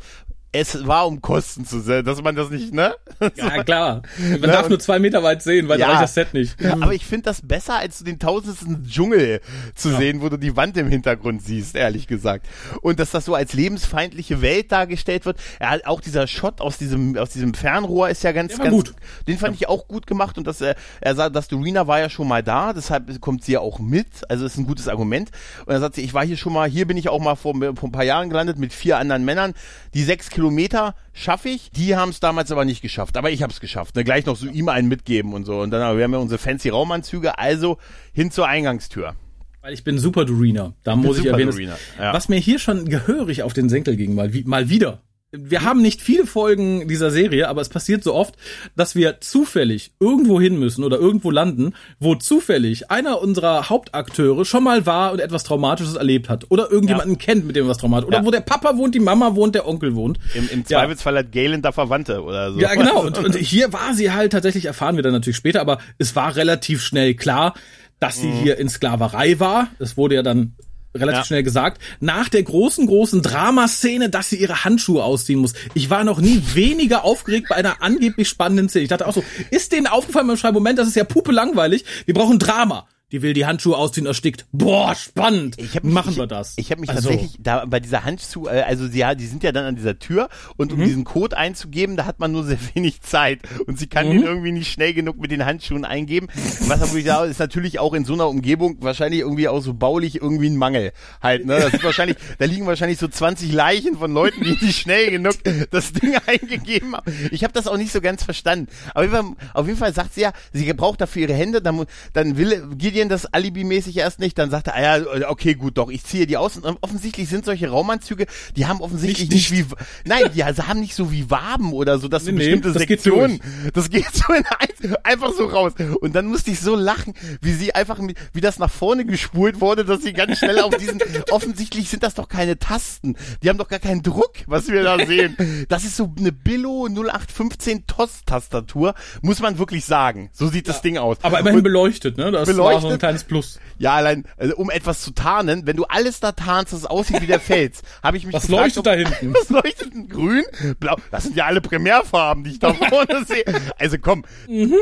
[0.52, 2.94] es war um Kosten zu sehen, dass man das nicht, ne?
[3.36, 4.02] Ja, klar.
[4.18, 5.86] Man Ne, darf nur zwei Meter weit sehen, weil Ja.
[5.86, 6.60] da reicht das Set nicht.
[6.60, 9.40] Ja, aber ich finde das besser, als den tausendsten Dschungel
[9.74, 12.46] zu sehen, wo du die Wand im Hintergrund siehst, ehrlich gesagt.
[12.82, 15.38] Und dass das so als lebensfeindliche Welt dargestellt wird.
[15.60, 18.94] Er hat auch dieser Shot aus diesem, aus diesem Fernrohr ist ja ganz, ganz gut.
[19.28, 22.10] Den fand ich auch gut gemacht und dass er, er sagt, dass Dorina war ja
[22.10, 24.06] schon mal da, deshalb kommt sie ja auch mit.
[24.28, 25.30] Also ist ein gutes Argument.
[25.66, 27.54] Und er sagt sie, ich war hier schon mal, hier bin ich auch mal vor,
[27.54, 29.52] vor ein paar Jahren gelandet mit vier anderen Männern.
[29.94, 31.70] Die sechs Kilometer schaffe ich.
[31.70, 33.18] Die haben es damals aber nicht geschafft.
[33.18, 33.94] Aber ich habe es geschafft.
[33.94, 34.04] Ne?
[34.04, 35.60] Gleich noch so ihm einen mitgeben und so.
[35.60, 37.38] Und dann wir haben ja unsere fancy Raumanzüge.
[37.38, 37.76] Also
[38.14, 39.14] hin zur Eingangstür.
[39.60, 40.72] Weil ich bin super Dorina.
[40.82, 41.52] Da muss ich erwähnen.
[41.98, 42.14] Ja.
[42.14, 45.02] Was mir hier schon gehörig auf den Senkel ging, mal, wie, mal wieder.
[45.32, 48.34] Wir haben nicht viele Folgen dieser Serie, aber es passiert so oft,
[48.74, 54.64] dass wir zufällig irgendwo hin müssen oder irgendwo landen, wo zufällig einer unserer Hauptakteure schon
[54.64, 56.46] mal war und etwas Traumatisches erlebt hat.
[56.50, 58.08] Oder irgendjemanden kennt, mit dem was Traumatisches.
[58.08, 58.24] Oder Ja.
[58.26, 60.18] wo der Papa wohnt, die Mama wohnt, der Onkel wohnt.
[60.34, 60.64] Im, im Ja.
[60.80, 62.58] Zweifelsfall hat Galen da Verwandte oder so.
[62.58, 63.00] Ja, genau.
[63.06, 66.34] Und, und hier war sie halt tatsächlich, erfahren wir dann natürlich später, aber es war
[66.34, 67.54] relativ schnell klar,
[68.00, 69.68] dass sie hier in Sklaverei war.
[69.78, 70.54] Das wurde ja dann
[70.94, 71.24] relativ Ja.
[71.24, 71.80] schnell gesagt.
[72.00, 75.52] Nach der großen, großen Dramaszene, dass sie ihre Handschuhe ausziehen muss.
[75.74, 78.84] Ich war noch nie weniger aufgeregt bei einer angeblich spannenden Szene.
[78.84, 81.84] Ich dachte auch so, ist denen aufgefallen beim Schreiben, Moment, das ist ja puppe langweilig.
[82.06, 82.86] Wir brauchen Drama.
[83.12, 84.46] Die will die Handschuhe ausziehen, erstickt.
[84.52, 85.56] Boah, spannend.
[85.58, 86.54] Ich hab mich, Machen ich, wir das.
[86.56, 89.42] Ich habe mich Also, tatsächlich da bei dieser Handschuh, äh, also sie, ja, die sind
[89.42, 90.84] ja dann an dieser Tür und um Mhm.
[90.84, 94.12] diesen Code einzugeben, da hat man nur sehr wenig Zeit und sie kann Mhm.
[94.12, 96.28] den irgendwie nicht schnell genug mit den Handschuhen eingeben.
[96.68, 99.74] Was aber ich sage, ist natürlich auch in so einer Umgebung wahrscheinlich irgendwie auch so
[99.74, 101.46] baulich irgendwie ein Mangel halt.
[101.46, 105.10] Ne, das ist wahrscheinlich, da liegen wahrscheinlich so 20 Leichen von Leuten, die nicht schnell
[105.10, 105.34] genug
[105.70, 107.12] das Ding eingegeben haben.
[107.32, 108.68] Ich habe das auch nicht so ganz verstanden.
[108.94, 112.62] Aber auf jeden Fall, sagt sie ja, sie braucht dafür ihre Hände, dann, dann will
[113.00, 116.26] Gideon das alibimäßig erst nicht, dann sagt er, ah ja, okay, gut, doch, ich ziehe
[116.26, 116.56] die aus.
[116.58, 120.80] Und offensichtlich sind solche Raumanzüge, die haben offensichtlich nicht, Nicht- wie, nein, die also haben
[120.80, 123.40] nicht so wie Waben oder so, dass so Nee, nee, bestimmte das geht Sektionen,
[123.72, 125.72] das geht so in eins, einfach so raus.
[126.00, 127.98] Und dann musste ich so lachen, wie sie einfach,
[128.32, 132.14] wie das nach vorne gespult wurde, dass sie ganz schnell auf diesen, offensichtlich sind das
[132.14, 133.16] doch keine Tasten.
[133.42, 135.36] Die haben doch gar keinen Druck, was wir da sehen.
[135.68, 140.28] Das ist so eine Billo 0815 TOS-Tastatur, muss man wirklich sagen.
[140.32, 141.16] So sieht das Ding aus.
[141.22, 142.30] aber immerhin beleuchtet, ne?
[142.30, 143.58] Das war ein kleines Plus.
[143.78, 147.20] Ja, allein, also, um etwas zu tarnen, wenn du alles da tarnst, dass es aussieht
[147.22, 149.34] wie der Fels, habe ich mich Was gefragt, leuchtet ob- da hinten?
[149.40, 150.08] Was leuchtet denn?
[150.08, 150.44] Grün?
[150.78, 150.96] Blau?
[151.10, 153.44] Das sind ja alle Primärfarben, die ich da vorne sehe.
[153.78, 154.24] Also komm.
[154.48, 154.74] Mhm.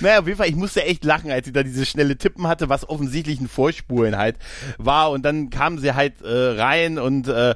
[0.00, 2.68] Naja, auf jeden Fall, ich musste echt lachen, als sie da diese schnelle Tippen hatte,
[2.68, 4.36] was offensichtlich ein Vorspulen halt
[4.78, 5.10] war.
[5.10, 6.28] Und dann kam sie halt äh,
[6.60, 7.54] rein und äh,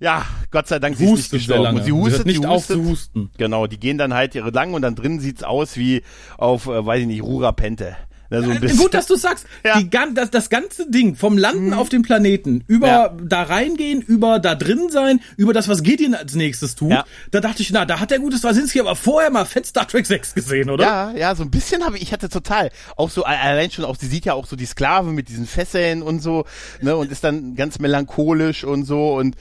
[0.00, 1.82] ja, Gott sei Dank, sie ist nicht Hustet gestorben.
[1.82, 2.76] sie hustet, hört nicht sie auf hustet.
[2.76, 3.30] zu husten.
[3.36, 6.02] Genau, die gehen dann halt ihre lang und dann drin sieht's aus wie
[6.36, 7.96] auf, äh, weiß ich nicht, Rura Pente.
[8.30, 8.76] Ne, so Äh.
[8.76, 9.46] Gut, dass du sagst.
[9.64, 9.80] Ja.
[9.80, 13.16] Die, das, das ganze Ding vom Landen auf dem Planeten über Ja.
[13.22, 16.90] da reingehen, über da drin sein, über das, was Gideon als nächstes tut.
[16.90, 17.04] Ja.
[17.30, 20.06] Da dachte ich, na, da hat der gute Straczynski aber vorher mal fett Star Trek
[20.06, 20.84] 6 gesehen, oder?
[20.84, 23.96] Ja, ja, so ein bisschen habe ich, ich hatte total, auch so, allein schon auch,
[23.96, 26.44] sie sieht ja auch so die Sklave mit diesen Fesseln und so,
[26.80, 29.36] ne, und ist dann ganz melancholisch und so und,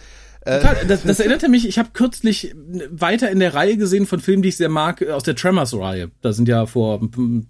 [0.47, 0.85] Total.
[0.87, 2.55] Das, das erinnerte mich, ich habe kürzlich
[2.89, 6.11] weiter in der Reihe gesehen von Filmen, die ich sehr mag, äh, aus der Tremors-Reihe.
[6.21, 7.01] Da sind ja vor,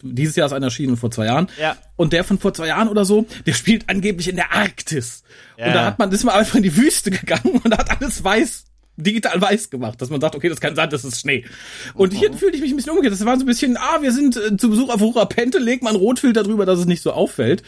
[0.02, 1.48] dieses Jahr ist einer erschienen und vor zwei Jahren.
[1.62, 1.78] Ja.
[1.96, 5.24] Und der von vor zwei Jahren oder so, der spielt angeblich in der Arktis.
[5.58, 5.68] Ja.
[5.68, 8.66] Und da hat man, ist man einfach in die Wüste gegangen und hat alles weiß
[8.98, 11.46] digital weiß gemacht, dass man sagt, okay, das kann sein, das ist Schnee.
[11.94, 13.14] Und hier fühlte ich mich ein bisschen umgekehrt.
[13.14, 15.84] Das war so ein bisschen, ah, wir sind äh, zu Besuch auf Hura Pente, legt
[15.84, 17.62] man Rotfilter drüber, dass es nicht so auffällt.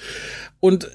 [0.60, 0.88] Und äh,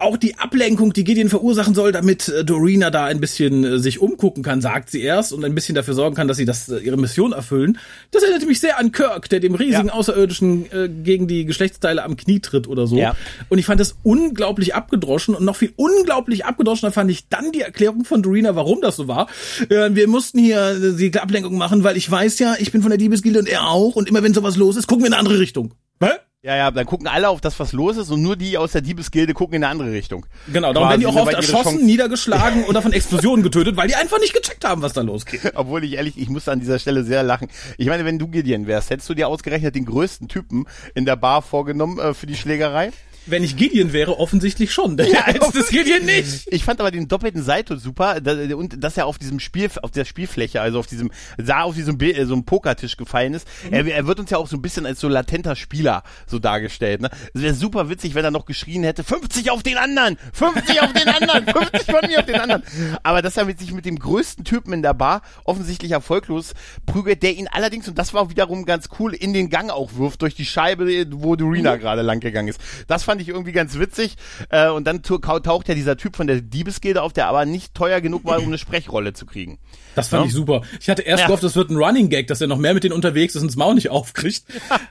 [0.00, 4.00] auch die Ablenkung, die Gideon verursachen soll, damit äh, Dorina da ein bisschen äh, sich
[4.00, 6.78] umgucken kann, sagt sie erst und ein bisschen dafür sorgen kann, dass sie das äh,
[6.78, 7.78] ihre Mission erfüllen.
[8.10, 9.92] Das erinnert mich sehr an Kirk, der dem riesigen Ja.
[9.92, 12.96] Außerirdischen äh, gegen die Geschlechtsteile am Knie tritt oder so.
[12.96, 13.14] Ja.
[13.48, 17.60] Und ich fand das unglaublich abgedroschen und noch viel unglaublich abgedroschener fand ich dann die
[17.60, 19.28] Erklärung von Dorina, warum das so war.
[19.68, 22.90] Äh, wir mussten hier äh, die Ablenkung machen, weil ich weiß ja, ich bin von
[22.90, 25.20] der Diebesgilde und er auch und immer wenn sowas los ist, gucken wir in eine
[25.20, 25.74] andere Richtung.
[26.02, 26.10] Hä?
[26.42, 28.80] Ja, ja, dann gucken alle auf das, was los ist und nur die aus der
[28.80, 30.24] Diebesgilde gucken in eine andere Richtung.
[30.50, 34.18] Genau, darum werden die auch oft erschossen, niedergeschlagen oder von Explosionen getötet, weil die einfach
[34.20, 35.42] nicht gecheckt haben, was da losgeht.
[35.54, 37.48] Obwohl ich ehrlich, ich musste an dieser Stelle sehr lachen.
[37.76, 41.16] Ich meine, wenn du Gideon wärst, hättest du dir ausgerechnet den größten Typen in der
[41.16, 42.90] Bar vorgenommen äh, für die Schlägerei?
[43.26, 44.96] Wenn ich Gideon wäre, offensichtlich schon.
[44.96, 46.46] Der jetzt ist Gideon nicht.
[46.50, 48.16] Ich fand aber den doppelten Saito super
[48.56, 51.98] und dass er auf diesem Spiel, auf der Spielfläche, also auf diesem, sah auf diesem
[51.98, 53.46] Bild, äh, so einem Pokertisch gefallen ist.
[53.70, 57.02] Er, er wird uns ja auch so ein bisschen als so latenter Spieler so dargestellt.
[57.02, 57.10] Ne?
[57.34, 60.92] Es wäre super witzig, wenn er noch geschrien hätte, 50 auf den anderen, 50 auf
[60.92, 62.62] den anderen, 50 von mir auf den anderen.
[63.02, 66.54] Aber dass er mit sich mit dem größten Typen in der Bar offensichtlich erfolglos
[66.86, 70.22] prügelt, der ihn allerdings, und das war wiederum ganz cool, in den Gang auch wirft
[70.22, 72.60] durch die Scheibe, wo Dorina gerade lang gegangen ist.
[72.86, 74.14] Das fand ich irgendwie ganz witzig.
[74.50, 78.00] Äh, und dann taucht ja dieser Typ von der Diebesgilde auf, der aber nicht teuer
[78.00, 79.58] genug war, um eine Sprechrolle zu kriegen.
[79.96, 80.26] Das fand Ja.
[80.28, 80.62] ich super.
[80.80, 81.26] Ich hatte erst Ja.
[81.26, 83.48] gehofft, das wird ein Running Gag, dass er noch mehr mit denen unterwegs ist und
[83.48, 84.44] das Maul nicht aufkriegt.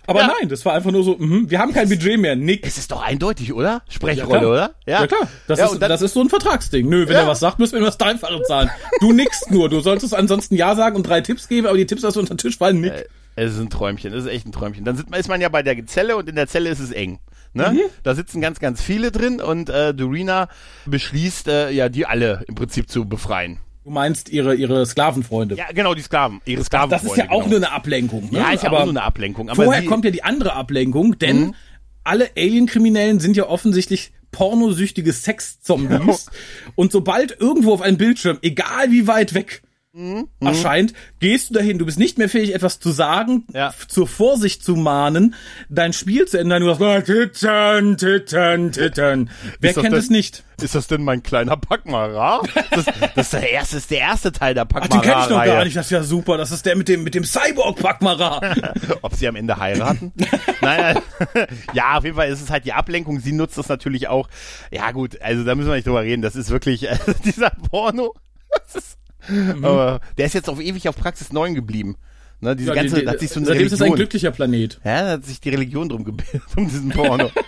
[0.06, 0.28] Aber Ja.
[0.40, 2.68] nein, das war einfach nur so, mhm, wir haben kein Budget mehr, nix.
[2.68, 3.84] Es ist doch eindeutig, oder?
[3.88, 4.76] Sprechrolle, oder?
[4.86, 5.30] Ja, klar.
[5.48, 6.90] Das, ist, dann, das ist so ein Vertragsding.
[6.90, 8.70] Nö, wenn er was sagt, müssen wir ihm das Dreifache zahlen.
[9.00, 9.70] Du nickst nur.
[9.70, 12.34] Du solltest ansonsten Ja sagen und drei Tipps geben, aber die Tipps, dass du unter
[12.36, 12.92] den Tisch fallen, nick.
[12.92, 13.06] Äh,
[13.36, 14.84] es ist ein Träumchen, es ist echt ein Träumchen.
[14.84, 17.20] Dann ist man ja bei der Zelle und in der Zelle ist es eng.
[17.54, 17.72] Ne?
[17.72, 17.80] Mhm.
[18.04, 20.50] Da sitzen ganz, ganz viele drin und äh, Dorina
[20.86, 23.58] beschließt, äh, ja, die alle im Prinzip zu befreien.
[23.84, 25.56] Du meinst ihre, ihre Sklavenfreunde.
[25.56, 26.92] Ja, genau, die Sklaven, ihre Sklaven.
[26.92, 28.30] das ist ja auch nur eine Ablenkung.
[28.32, 28.40] Ne?
[28.40, 29.50] Ja, ist ja aber auch nur eine Ablenkung.
[29.50, 31.56] Aber vorher kommt ja die andere Ablenkung, denn Mhm.
[32.04, 36.28] alle Alien-Kriminellen sind ja offensichtlich pornosüchtige Sex-Zombies.
[36.76, 40.28] Und sobald irgendwo auf einem Bildschirm, egal wie weit weg, Mhm.
[40.40, 41.80] erscheint, gehst du dahin.
[41.80, 43.74] Du bist nicht mehr fähig, etwas zu sagen, Ja.
[43.88, 45.34] zur Vorsicht zu mahnen,
[45.68, 46.62] dein Spiel zu ändern.
[46.62, 49.30] Du sagst, Titten, Titten, Titten.
[49.60, 50.44] Wer kennt es nicht?
[50.62, 52.42] Ist das denn mein kleiner Pakmara?
[52.70, 55.44] Das, das ist der erste, ist der erste Teil der Ach, den kenn ich noch
[55.44, 55.76] gar nicht.
[55.76, 56.38] Das ist ja super.
[56.38, 58.56] Das ist der mit dem, mit dem Cyborg-Packmara.
[59.02, 60.14] Ob sie am Ende heiraten?
[60.62, 60.98] nein,
[61.34, 61.48] nein.
[61.74, 63.20] Ja, auf jeden Fall ist es halt die Ablenkung.
[63.22, 64.30] Sie nutzt das natürlich auch.
[64.70, 66.22] Ja, gut, also da müssen wir nicht drüber reden.
[66.22, 68.14] Das ist wirklich, also dieser Porno.
[68.52, 69.66] Das ist, Mhm.
[69.66, 71.96] aber der ist jetzt auf ewig auf Praxis 9 geblieben.
[72.42, 73.96] Ne, diese Ja, ganze, die- die- hat sich so eine seitdem ist ein Religion.
[73.98, 74.80] glücklicher Planet.
[74.86, 77.30] ja, da hat sich die Religion drum gebildet, um diesen Porno.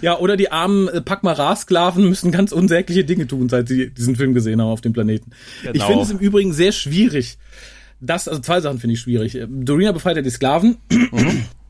[0.00, 4.32] Ja, oder die armen äh, Pakmara-Sklaven müssen ganz unsägliche Dinge tun, seit sie diesen Film
[4.32, 5.32] gesehen haben auf dem Planeten.
[5.62, 5.86] Ich Genau.
[5.88, 7.36] finde es im Übrigen sehr schwierig.
[8.00, 9.38] Das, also zwei Sachen finde ich schwierig.
[9.46, 10.78] Dorina befreit ja die Sklaven.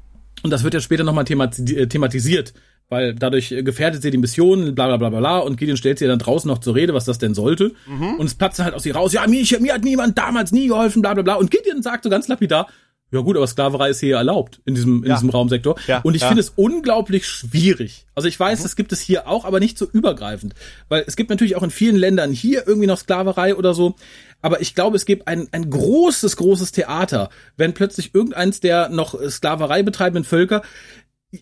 [0.45, 2.53] Und das wird ja später nochmal äh, thematisiert,
[2.91, 5.39] weil dadurch äh, gefährdet sie die Mission, bla bla bla bla.
[5.39, 7.73] Und Gideon stellt sie ja dann draußen noch zur Rede, was das denn sollte.
[8.19, 10.69] Und es platzt dann halt aus ihr raus, ja, mir, mir hat niemand damals nie
[10.69, 11.35] geholfen, bla bla bla.
[11.37, 12.69] Und Gideon sagt so ganz lapidar,
[13.13, 15.15] ja gut, aber Sklaverei ist hier erlaubt in diesem, in Ja.
[15.17, 15.77] diesem Raumsektor.
[15.87, 16.29] Ja, und ich ja.
[16.29, 18.07] finde es unglaublich schwierig.
[18.15, 20.55] Also ich weiß, es gibt es hier auch, aber nicht so übergreifend.
[20.89, 23.95] Weil es gibt natürlich auch in vielen Ländern hier irgendwie noch Sklaverei oder so.
[24.43, 29.19] Aber ich glaube, es gibt ein, ein großes, großes Theater, wenn plötzlich irgendeins der noch
[29.31, 30.63] Sklaverei betreibenden Völker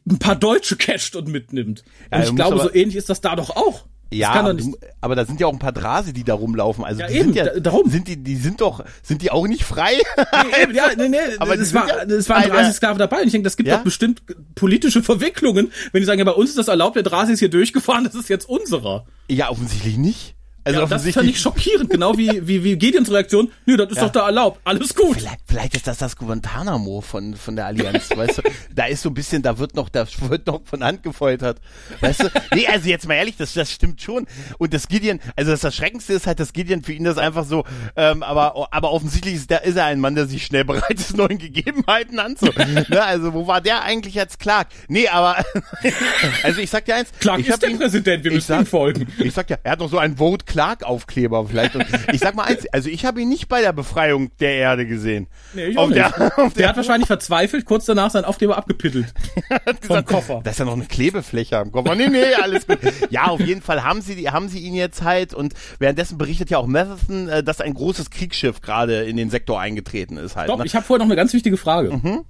[0.09, 1.85] ein paar Deutsche casht und mitnimmt.
[2.11, 3.87] Ja, und ich glaube, so ähnlich ist das da doch auch.
[4.15, 6.85] Ja, aber, du, aber da sind ja auch ein paar Drase, die da rumlaufen.
[6.85, 7.91] Also Ja, die eben, sind ja, da- darum.
[7.91, 9.93] sind die, die sind doch, sind die auch nicht frei?
[10.17, 13.21] Nee, eben, ja, nee, nee, Aber es war, ja es waren eine- 30 Sklaven dabei.
[13.21, 13.77] Und ich denke, das gibt Ja?
[13.79, 14.23] doch bestimmt
[14.55, 17.51] politische Verwicklungen, wenn die sagen, ja, bei uns ist das erlaubt, der Drasi ist hier
[17.51, 19.07] durchgefahren, das ist jetzt unserer.
[19.29, 20.35] ja, offensichtlich nicht.
[20.65, 23.51] Also Ja, das fand ich schockierend, genau wie, wie, wie Gideons Reaktion.
[23.67, 24.05] Nö, das ist Ja.
[24.05, 25.17] doch da erlaubt, alles gut.
[25.17, 28.43] Vielleicht, vielleicht ist das das Guantanamo von, von der Allianz, weißt du?
[28.75, 31.59] Da ist so ein bisschen, da wird noch, da wird noch von Hand gefoltert.
[32.01, 32.31] Weißt du?
[32.55, 34.27] Nee, also jetzt mal ehrlich, das, das stimmt schon.
[34.59, 37.65] Und das Gideon, also das Erschreckendste ist halt, dass Gideon für ihn das einfach so,
[37.97, 41.17] ähm, aber, aber offensichtlich ist, da ist er ein Mann, der sich schnell bereit ist,
[41.17, 42.87] neuen Gegebenheiten anzunehmen.
[42.89, 43.03] ne?
[43.03, 44.69] Also wo war der eigentlich als Clark?
[44.89, 45.45] Nee, aber,
[46.43, 47.11] also ich sag dir eins.
[47.21, 49.07] Clark ich ist der ihn- Präsident, wir müssen sag- ihm folgen.
[49.19, 51.75] ich sag ja, er hat noch so einen Vote Clark Aufkleber vielleicht.
[51.77, 54.87] Und ich sag mal eins, also ich habe ihn nicht bei der Befreiung der Erde
[54.87, 55.29] gesehen.
[55.55, 55.97] Nee, ich auf auch nicht.
[56.19, 59.07] Der, auf Der hat wahrscheinlich verzweifelt kurz danach seinen Aufkleber abgepittelt.
[59.81, 60.43] Vom Koffer.
[60.45, 61.95] Da ist ja noch eine Klebefläche am Koffer.
[61.95, 62.81] Nee, nee, alles gut.
[63.09, 66.59] Ja, auf jeden Fall haben sie, haben sie ihn jetzt halt und währenddessen berichtet ja
[66.59, 70.49] auch Matheson, äh, dass ein großes Kriegsschiff gerade in den Sektor eingetreten ist halt.
[70.49, 70.67] Stopp, ne?
[70.67, 71.93] ich habe vorher noch eine ganz wichtige Frage.
[71.97, 72.25] Mhm.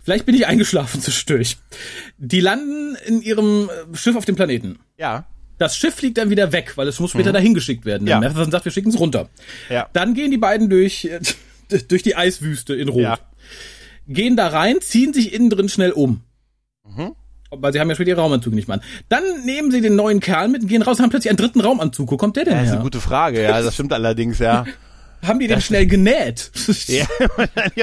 [0.00, 1.56] Vielleicht bin ich eingeschlafen zu stöch.
[2.18, 4.78] Die landen in ihrem äh, Schiff auf dem Planeten.
[4.96, 5.26] Ja.
[5.64, 8.02] Das Schiff fliegt dann wieder weg, weil es muss später dahin geschickt werden.
[8.02, 8.08] Mhm.
[8.08, 8.20] Ja.
[8.20, 9.30] Matheson sagt, wir schicken es runter.
[9.70, 9.88] Ja.
[9.94, 11.20] Dann gehen die beiden durch, äh,
[11.88, 13.02] durch die Eiswüste in Rot.
[13.02, 13.18] Ja.
[14.06, 16.20] Gehen da rein, ziehen sich innen drin schnell um.
[16.86, 17.12] Mhm.
[17.50, 18.82] Weil sie haben ja später ihre Raumanzüge nicht mehr an.
[19.08, 21.60] Dann nehmen sie den neuen Kerl mit und gehen raus und haben plötzlich einen dritten
[21.60, 22.10] Raumanzug.
[22.10, 22.80] Wo kommt der denn Ja, das ist her?
[22.80, 24.64] eine gute Frage, ja, das stimmt allerdings, ja.
[25.26, 26.50] Haben die den schnell genäht?
[26.86, 27.06] Ja.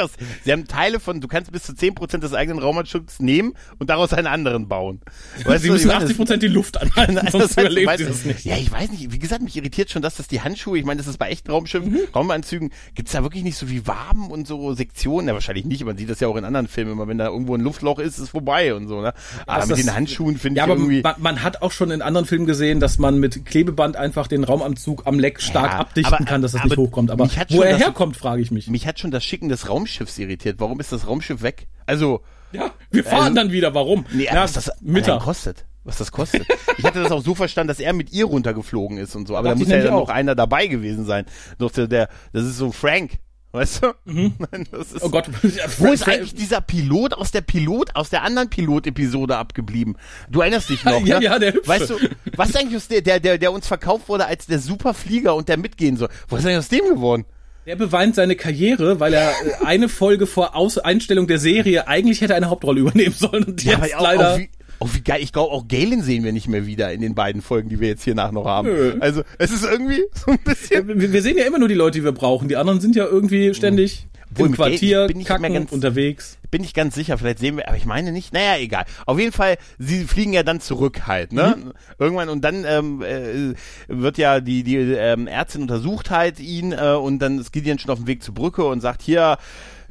[0.44, 4.14] Sie haben Teile von, du kannst bis zu 10% des eigenen Raumanzugs nehmen und daraus
[4.14, 5.02] einen anderen bauen.
[5.44, 8.08] Weißt sie du, müssen ich meine, 80 Prozent die Luft anhalten, das- sonst überleben weißt
[8.08, 8.46] das nicht.
[8.46, 9.12] Ja, ich weiß nicht.
[9.12, 11.52] Wie gesagt, mich irritiert schon, dass das die Handschuhe, ich meine, das ist bei echten
[11.52, 12.00] Raumschiffen, Mhm.
[12.16, 15.28] Raumanzügen, gibt's da wirklich nicht so wie Waben und so Sektionen?
[15.28, 15.84] Ja, wahrscheinlich nicht.
[15.84, 18.16] Man sieht das ja auch in anderen Filmen immer, wenn da irgendwo ein Luftloch ist,
[18.18, 19.14] ist es vorbei und so, ne?
[19.48, 21.02] Aber Das- mit das- den Handschuhen finde Ja, ich aber irgendwie.
[21.02, 24.44] man, man hat auch schon in anderen Filmen gesehen, dass man mit Klebeband einfach den
[24.44, 27.10] Raumanzug am Leck stark Ja, abdichten aber- kann, dass das nicht hochkommt.
[27.12, 28.68] Aber mich hat wo er das- herkommt, frage ich mich.
[28.70, 30.60] Mich hat schon das Schicken des Raumschiffs irritiert.
[30.60, 31.68] Warum ist das Raumschiff weg?
[31.86, 33.74] Also, Ja, wir fahren Also- dann wieder.
[33.74, 34.06] Warum?
[34.12, 35.22] nee, ja, was das Mittag.
[35.22, 35.66] kostet.
[35.84, 36.46] Was das kostet.
[36.78, 39.36] Ich hatte das auch so verstanden, dass er mit ihr runtergeflogen ist und so.
[39.36, 40.10] Aber da muss ja dann noch auch.
[40.10, 41.26] einer dabei gewesen sein.
[41.58, 43.18] Doch der, der, das ist so Frank.
[43.54, 43.94] Weißt du?
[44.06, 45.26] Nein, das ist, Oh Gott.
[45.78, 49.98] Wo ist eigentlich dieser Pilot aus der Pilot, aus der anderen Pilot-Episode abgeblieben?
[50.30, 51.26] Du erinnerst dich noch, Ja, ne?
[51.26, 51.68] ja, der Hübsche.
[51.70, 51.96] Weißt du,
[52.38, 55.50] was ist eigentlich aus der, der, der, der uns verkauft wurde als der Superflieger und
[55.50, 56.10] der mitgehen soll?
[56.30, 57.26] Was ist eigentlich aus dem geworden?
[57.68, 62.22] Der beweint seine Karriere, weil er äh, eine Folge vor Aus Einstellung der Serie eigentlich
[62.22, 64.34] hätte eine Hauptrolle übernehmen sollen und Ja, jetzt leider.
[64.36, 64.40] auch,
[64.82, 65.20] auch wie geil.
[65.22, 67.88] Ich glaube, auch Galen sehen wir nicht mehr wieder in den beiden Folgen, die wir
[67.88, 68.68] jetzt hier nach noch haben.
[68.68, 68.96] Nö.
[69.00, 70.88] Also, es ist irgendwie so ein bisschen.
[70.88, 72.48] wir, wir sehen ja immer nur die Leute, die wir brauchen.
[72.48, 76.38] Die anderen sind ja irgendwie ständig Obwohl, im Quartier, bin ich kacken, ganz- unterwegs.
[76.50, 78.34] Bin ich ganz sicher, vielleicht sehen wir, aber ich meine nicht.
[78.34, 78.84] Naja, egal.
[79.06, 81.56] Auf jeden Fall, sie fliegen ja dann zurück halt, ne?
[81.58, 81.72] Mhm.
[81.98, 83.54] Irgendwann und dann ähm, äh,
[83.88, 87.92] wird ja die die ähm, Ärztin untersucht halt ihn äh, und dann ist Gideon schon
[87.92, 89.38] auf dem Weg zur Brücke und sagt hier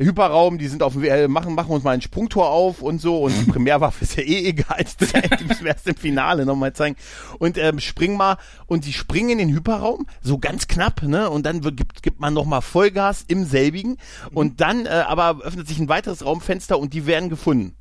[0.06, 3.18] Hyperraum, die sind auf dem äh, machen machen uns mal ein Sprungtor auf und so
[3.22, 4.84] und die Primärwaffe ist ja eh egal,
[5.38, 6.96] die müssen wir erst im Finale nochmal zeigen
[7.38, 8.36] und ähm, springen mal
[8.66, 11.28] und die springen in den Hyperraum so ganz knapp, ne?
[11.30, 13.96] Und dann wird, gibt gibt man nochmal Vollgas im selbigen
[14.32, 17.74] und dann äh, aber öffnet sich ein weiteres Raumfenster und die werden gefunden.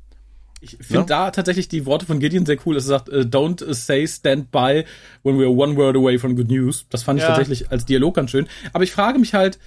[0.62, 1.04] Ich finde Ja.
[1.04, 2.76] da tatsächlich die Worte von Gideon sehr cool.
[2.76, 4.84] Es sagt, äh, don't uh, say stand by
[5.22, 6.84] when we are one word away from good news.
[6.90, 7.28] Das fand ich Ja.
[7.28, 8.46] tatsächlich als Dialog ganz schön.
[8.74, 9.58] Aber ich frage mich halt,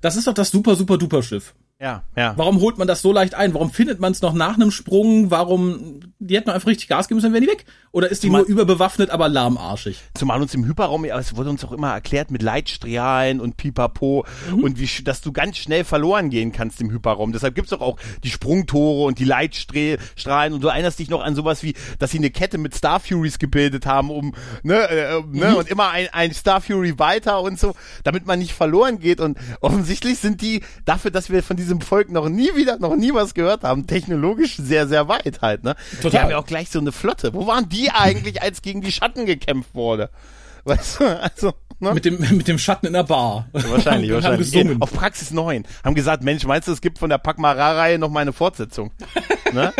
[0.00, 1.54] das ist doch das super, super, duper Schiff.
[1.80, 2.34] Ja, ja.
[2.36, 3.54] Warum holt man das so leicht ein?
[3.54, 5.30] Warum findet man es noch nach einem Sprung?
[5.30, 7.64] Warum, die hätten einfach richtig Gas geben müssen, dann wären die weg.
[7.92, 10.00] Oder ist die Zumal- nur überbewaffnet, aber lahmarschig?
[10.14, 14.78] Zumal uns im Hyperraum, es wurde uns auch immer erklärt mit Leitstrahlen und Pipapo und
[14.78, 17.32] wie, dass du ganz schnell verloren gehen kannst im Hyperraum.
[17.32, 21.34] Deshalb gibt's doch auch die Sprungtore und die Leitstrahlen und du erinnerst dich noch an
[21.34, 25.22] sowas wie, dass sie eine Kette mit Star Furies gebildet haben, um, ne, äh, äh,
[25.32, 27.74] ne, und immer ein, ein Star Fury weiter und so,
[28.04, 32.10] damit man nicht verloren geht und offensichtlich sind die dafür, dass wir von diesem Volk
[32.10, 35.74] noch nie wieder, noch nie was gehört haben, technologisch sehr, sehr weit halt, ne?
[35.92, 36.22] Die Total.
[36.22, 37.34] haben ja auch gleich so eine Flotte.
[37.34, 40.10] Wo waren die eigentlich, als gegen die Schatten gekämpft wurde?
[40.64, 41.94] Weißt du, also, ne?
[41.94, 43.48] Mit dem, mit dem Schatten in der Bar.
[43.52, 44.52] Wahrscheinlich, haben wahrscheinlich.
[44.52, 44.82] gesungen.
[44.82, 45.64] Auf Praxis 9.
[45.84, 48.90] Haben gesagt, Mensch, meinst du, es gibt von der Packmarer-Reihe noch mal eine Fortsetzung?
[49.52, 49.72] ne?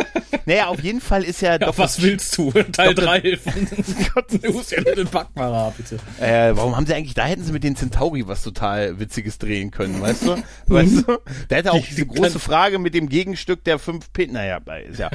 [0.46, 1.78] Naja, auf jeden Fall ist ja, Ja, Dr.
[1.78, 2.50] was willst du?
[2.50, 3.04] Teil Dr.
[3.04, 5.96] 3 von den Packmarer, bitte.
[6.20, 9.70] Äh, warum haben sie eigentlich, da hätten sie mit den Centauri was total Witziges drehen
[9.70, 10.42] können, weißt du?
[10.66, 11.18] Weißt du?
[11.48, 14.58] Da hätte auch Die- diese die große Frage mit dem Gegenstück der 5 Pin, naja,
[14.88, 15.10] ist ja,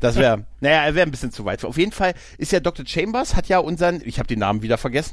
[0.00, 1.64] das wäre, naja, wäre ein bisschen zu weit.
[1.64, 2.86] Auf jeden Fall ist ja Dr.
[2.86, 5.05] Chambers, hat ja unseren, ich habe den Namen wieder vergessen,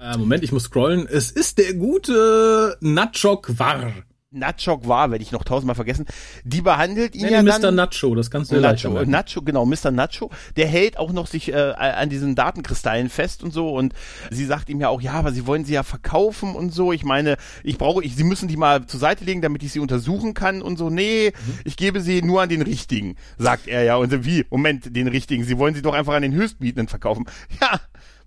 [0.00, 1.06] Äh, Moment, ich muss scrollen.
[1.06, 3.92] Es ist der gute Natschok War.
[4.34, 6.06] Natschok war, werde ich noch tausendmal vergessen,
[6.42, 7.60] die behandelt ihn Nenn ja ihn dann...
[7.60, 7.70] Mr.
[7.70, 9.10] Nacho, das kannst du Nacho, merken.
[9.10, 9.90] Nacho, genau, Mr.
[9.90, 13.92] Nacho, der hält auch noch sich äh, an diesen Datenkristallen fest und so und
[14.30, 16.94] sie sagt ihm ja auch, ja, aber sie wollen sie ja verkaufen und so.
[16.94, 19.80] Ich meine, ich brauche, ich, sie müssen die mal zur Seite legen, damit ich sie
[19.80, 20.88] untersuchen kann und so.
[20.88, 21.58] Nee, Mhm.
[21.66, 23.96] ich gebe sie nur an den Richtigen, sagt er ja.
[23.96, 24.46] Und so, wie?
[24.48, 25.44] Moment, den Richtigen.
[25.44, 27.26] Sie wollen sie doch einfach an den Höchstbietenden verkaufen.
[27.60, 27.80] Ja.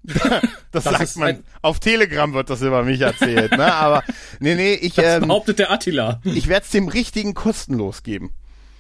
[0.71, 1.43] Das, sagt ist man.
[1.61, 3.73] Auf Telegram wird das über mich erzählt, ne?
[3.73, 4.03] Aber
[4.39, 6.19] nee, nee, ich, Das ähm, behauptet der Attila.
[6.25, 8.31] ich werde es dem Richtigen kostenlos geben.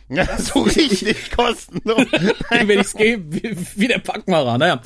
[0.09, 2.05] Ja, so richtig kostenlos.
[2.49, 4.57] wenn ich es gebe, wie, wie der Packmarer.
[4.59, 4.81] Naja.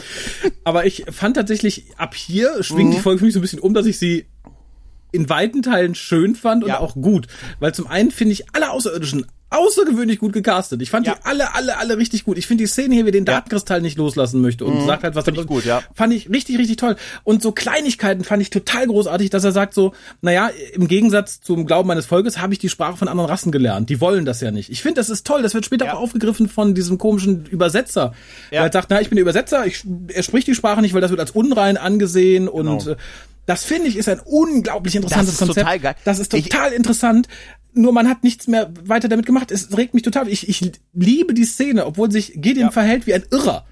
[0.64, 2.96] Aber ich fand tatsächlich, ab hier schwingt Mhm.
[2.96, 4.28] die Folge für mich so ein bisschen um, dass ich sie
[5.12, 6.80] in weiten Teilen schön fand und Ja.
[6.80, 7.28] auch gut.
[7.60, 10.82] Weil zum einen finde ich alle Außerirdischen außergewöhnlich gut gecastet.
[10.82, 11.16] Ich fand Ja.
[11.16, 12.38] die alle, alle, alle richtig gut.
[12.38, 15.26] Ich finde die Szene hier, wie den Datenkristall nicht loslassen möchte und sagt halt, was
[15.26, 15.82] Find ich gut, ja.
[15.96, 16.96] Fand ich richtig, richtig toll.
[17.24, 21.66] Und so Kleinigkeiten fand ich total großartig, dass er sagt so, naja, im Gegensatz zum
[21.66, 23.90] Glauben meines Volkes habe ich die Sprache von anderen Rassen gelernt.
[23.90, 24.70] Die wollen das ja nicht.
[24.70, 25.42] Ich finde, das ist toll.
[25.42, 25.94] Das wird später Ja.
[25.96, 28.14] auch aufgegriffen von diesem komischen Übersetzer.
[28.52, 28.64] Ja.
[28.64, 31.10] Der sagt, na, ich bin der Übersetzer, ich, er spricht die Sprache nicht, weil das
[31.12, 32.92] wird als unrein angesehen und Genau.
[32.92, 32.96] äh,
[33.46, 35.60] das finde ich ist ein unglaublich interessantes ist Konzept.
[35.66, 35.96] total geil.
[36.06, 37.28] Das ist Ich- total interessant.
[37.74, 39.52] Nur man hat nichts mehr weiter damit gemacht.
[39.52, 40.28] Es regt mich total.
[40.28, 42.72] Ich, ich liebe die Szene, obwohl sich Gideon Ja.
[42.72, 43.66] verhält wie ein Irrer.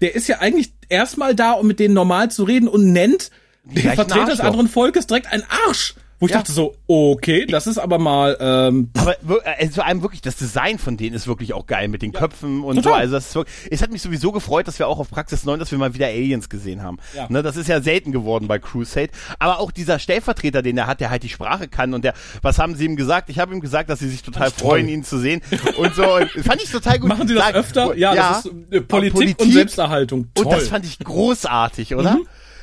[0.00, 3.30] Der ist ja eigentlich erstmal da, um mit denen normal zu reden und nennt
[3.64, 5.94] den Vertreter des anderen Volkes direkt ein Arsch.
[6.20, 6.38] Wo ich Ja.
[6.38, 9.16] dachte so, okay, das ist aber mal, ähm, Aber
[9.58, 12.62] äh, vor allem wirklich, das Design von denen ist wirklich auch geil mit den Köpfen
[12.62, 12.82] und so.
[12.82, 13.00] Total.
[13.00, 15.58] Also das ist wirklich, es hat mich sowieso gefreut, dass wir auch auf Praxis 9,
[15.58, 16.98] dass wir mal wieder Aliens gesehen haben.
[17.14, 17.26] Ja.
[17.28, 19.10] Ne, das ist ja selten geworden bei Crusade.
[19.38, 22.58] Aber auch dieser Stellvertreter, den er hat, der halt die Sprache kann und der, was
[22.58, 23.28] haben sie ihm gesagt?
[23.30, 25.42] Ich habe ihm gesagt, dass sie sich total freuen, ihn zu sehen.
[25.76, 27.08] Und so, und fand ich total gut.
[27.08, 27.96] machen sie das öfter?
[27.96, 30.28] Ja, das ist äh, Politik, und Selbsterhaltung.
[30.34, 30.46] Toll.
[30.46, 32.18] Und das fand ich großartig, oder?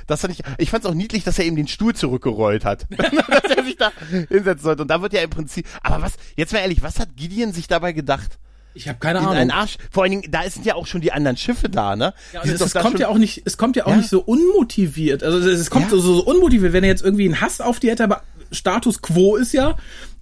[0.07, 2.87] Das fand ich, ich fand es auch niedlich, dass er eben den Stuhl zurückgerollt hat.
[2.97, 3.91] dass er sich da
[4.29, 4.81] hinsetzen sollte.
[4.83, 7.67] Und da wird ja im Prinzip, aber was, jetzt mal ehrlich, was hat Gideon sich
[7.67, 8.37] dabei gedacht?
[8.73, 9.37] ich habe keine In Ahnung.
[9.37, 9.75] einen Arsch.
[9.91, 12.13] Vor allen Dingen, da sind ja auch schon die anderen Schiffe da, ne?
[12.31, 13.97] Ja, sind es, es da kommt ja auch nicht, es kommt ja auch Ja.
[13.97, 15.23] nicht so unmotiviert.
[15.23, 15.89] Also es, es kommt Ja.
[15.91, 18.23] so, so unmotiviert, wenn er jetzt irgendwie einen Hass auf die hätte, aber
[18.53, 19.75] Status quo ist ja,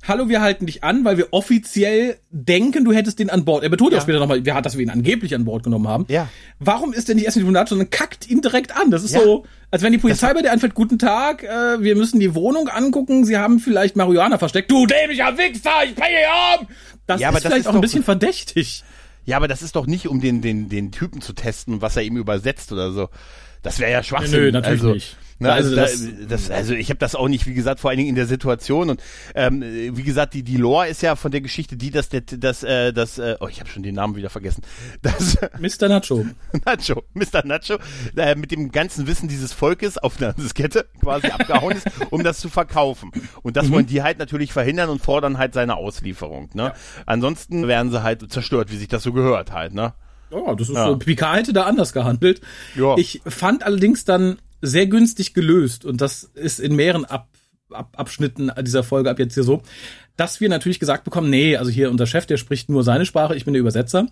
[0.07, 3.63] hallo, wir halten dich an, weil wir offiziell denken, du hättest den an Bord.
[3.63, 3.99] Er betont ja.
[3.99, 6.05] auch später nochmal, wir dass wir ihn angeblich an Bord genommen haben.
[6.09, 6.29] Ja.
[6.59, 8.91] Warum ist denn nicht erst mit dem Monat, sondern kackt ihn direkt an?
[8.91, 9.21] Das ist Ja.
[9.21, 12.67] so, als wenn die Polizei bei dir einfällt, guten Tag, äh, wir müssen die Wohnung
[12.67, 14.71] angucken, sie haben vielleicht Marihuana versteckt.
[14.71, 16.67] Du dämlicher Wichser, ich bringe ihn um!
[17.05, 18.83] Das Ja, aber ist das vielleicht ist auch ein bisschen verdächtig.
[19.25, 22.03] Ja, aber das ist doch nicht, um den, den, den Typen zu testen, was er
[22.03, 23.09] ihm übersetzt oder so.
[23.61, 24.39] Das wäre ja Schwachsinn.
[24.39, 25.17] Nö, natürlich also, nicht.
[25.41, 27.89] Ne, Also also, da, das- das, also ich habe das auch nicht, wie gesagt, vor
[27.89, 29.01] allen Dingen in der Situation und
[29.35, 32.63] ähm, wie gesagt, die die Lore ist ja von der Geschichte die, dass der, das,
[32.63, 34.63] äh, das, äh, oh, ich habe schon den Namen wieder vergessen,
[35.01, 35.87] das Mr.
[35.87, 36.25] Nacho.
[36.65, 37.45] Nacho, Mr.
[37.45, 37.77] Nacho,
[38.17, 42.39] äh, mit dem ganzen Wissen dieses Volkes auf einer Diskette quasi abgehauen ist, um das
[42.39, 43.11] zu verkaufen.
[43.41, 46.49] Und das wollen die halt natürlich verhindern und fordern halt seine Auslieferung.
[46.53, 46.73] Ne?
[47.05, 49.73] Ansonsten werden sie halt zerstört, wie sich das so gehört halt.
[49.73, 49.93] Ne?
[50.31, 50.87] Ja, das ist Ja.
[50.87, 50.97] so.
[50.97, 52.41] Picard hätte da anders gehandelt.
[52.75, 52.95] Ja.
[52.97, 57.27] Ich fand allerdings dann sehr günstig gelöst und das ist in mehreren Ab
[57.71, 59.61] Ab Abschnitten dieser Folge ab jetzt hier so,
[60.17, 63.35] dass wir natürlich gesagt bekommen, nee, also hier unser Chef, der spricht nur seine Sprache,
[63.35, 64.07] ich bin der Übersetzer.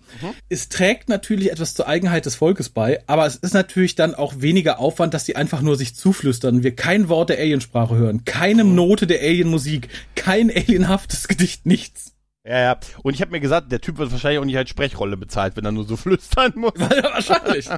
[0.48, 4.34] Es trägt natürlich etwas zur Eigenheit des Volkes bei, aber es ist natürlich dann auch
[4.38, 8.62] weniger Aufwand, dass die einfach nur sich zuflüstern, wir kein Wort der Aliensprache hören, keine
[8.62, 12.12] Note der Alienmusik, kein alienhaftes Gedicht, nichts.
[12.48, 12.76] Ja, ja.
[13.02, 15.66] Und ich habe mir gesagt, der Typ wird wahrscheinlich auch nicht als Sprechrolle bezahlt, wenn
[15.66, 16.72] er nur so flüstern muss.
[16.78, 17.68] Ja, wahrscheinlich.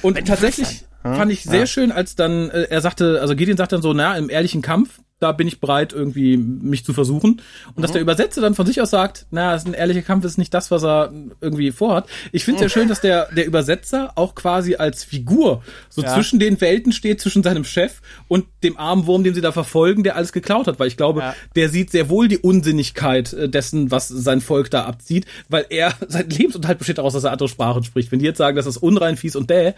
[0.00, 3.82] Und tatsächlich fand ich sehr schön, als dann äh, er sagte, also Gideon sagt dann
[3.82, 7.40] so, na, im ehrlichen Kampf, da bin ich bereit, irgendwie mich zu versuchen.
[7.74, 10.24] Und dass der Übersetzer dann von sich aus sagt, na, es ist ein ehrlicher Kampf,
[10.26, 12.06] ist nicht das, was er irgendwie vorhat.
[12.30, 16.12] Ich finde es sehr schön, dass der, der Übersetzer auch quasi als Figur so Ja.
[16.12, 20.04] zwischen den Welten steht, zwischen seinem Chef und dem armen Wurm, den sie da verfolgen,
[20.04, 20.78] der alles geklaut hat.
[20.78, 21.34] Weil ich glaube, Ja.
[21.56, 25.94] der sieht sehr wohl die Unsinnigkeit äh, dessen, was sein Volk da abzieht, weil er,
[26.08, 28.12] sein Lebensunterhalt besteht daraus, dass er andere Sprachen spricht.
[28.12, 29.72] Wenn die jetzt sagen, das ist unrein, fies und däh,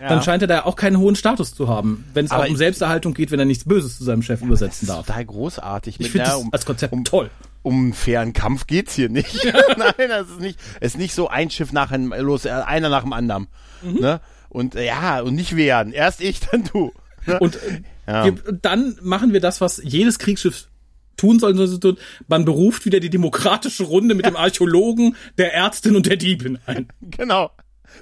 [0.00, 3.14] dann scheint er da auch keinen hohen Status zu haben, wenn es auch um Selbsterhaltung
[3.14, 4.91] geht, wenn er nichts Böses zu seinem Chef übersetzen darf.
[4.98, 6.00] Total großartig.
[6.00, 7.30] Ich finde das um, als Konzept um, toll.
[7.62, 9.44] um einen fairen Kampf geht's hier nicht.
[9.76, 12.88] Nein, das ist nicht, es ist nicht so ein Schiff nach einem, los, äh, einer
[12.88, 13.48] nach dem anderen.
[13.82, 14.00] Mhm.
[14.00, 14.20] Ne?
[14.48, 15.92] Und äh, ja, und nicht wehren.
[15.92, 16.92] Erst ich, dann du.
[17.26, 17.38] Ne?
[17.38, 18.24] Und äh, Ja.
[18.24, 20.68] wir, dann machen wir das, was jedes Kriegsschiff
[21.16, 21.54] tun soll.
[21.54, 21.98] soll tun.
[22.26, 26.88] Man beruft wieder die demokratische Runde mit dem Archäologen, der Ärztin und der Diebin ein.
[27.00, 27.50] Genau.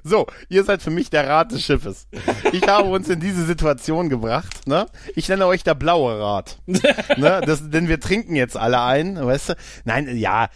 [0.05, 2.07] So, ihr seid für mich der Rat des Schiffes.
[2.53, 4.67] Ich habe uns in diese Situation gebracht.
[4.67, 4.87] Ne?
[5.15, 6.59] Ich nenne euch der blaue Rat.
[6.67, 7.41] ne?
[7.45, 9.55] das, denn wir trinken jetzt alle ein, weißt du?
[9.85, 10.49] Nein, ja,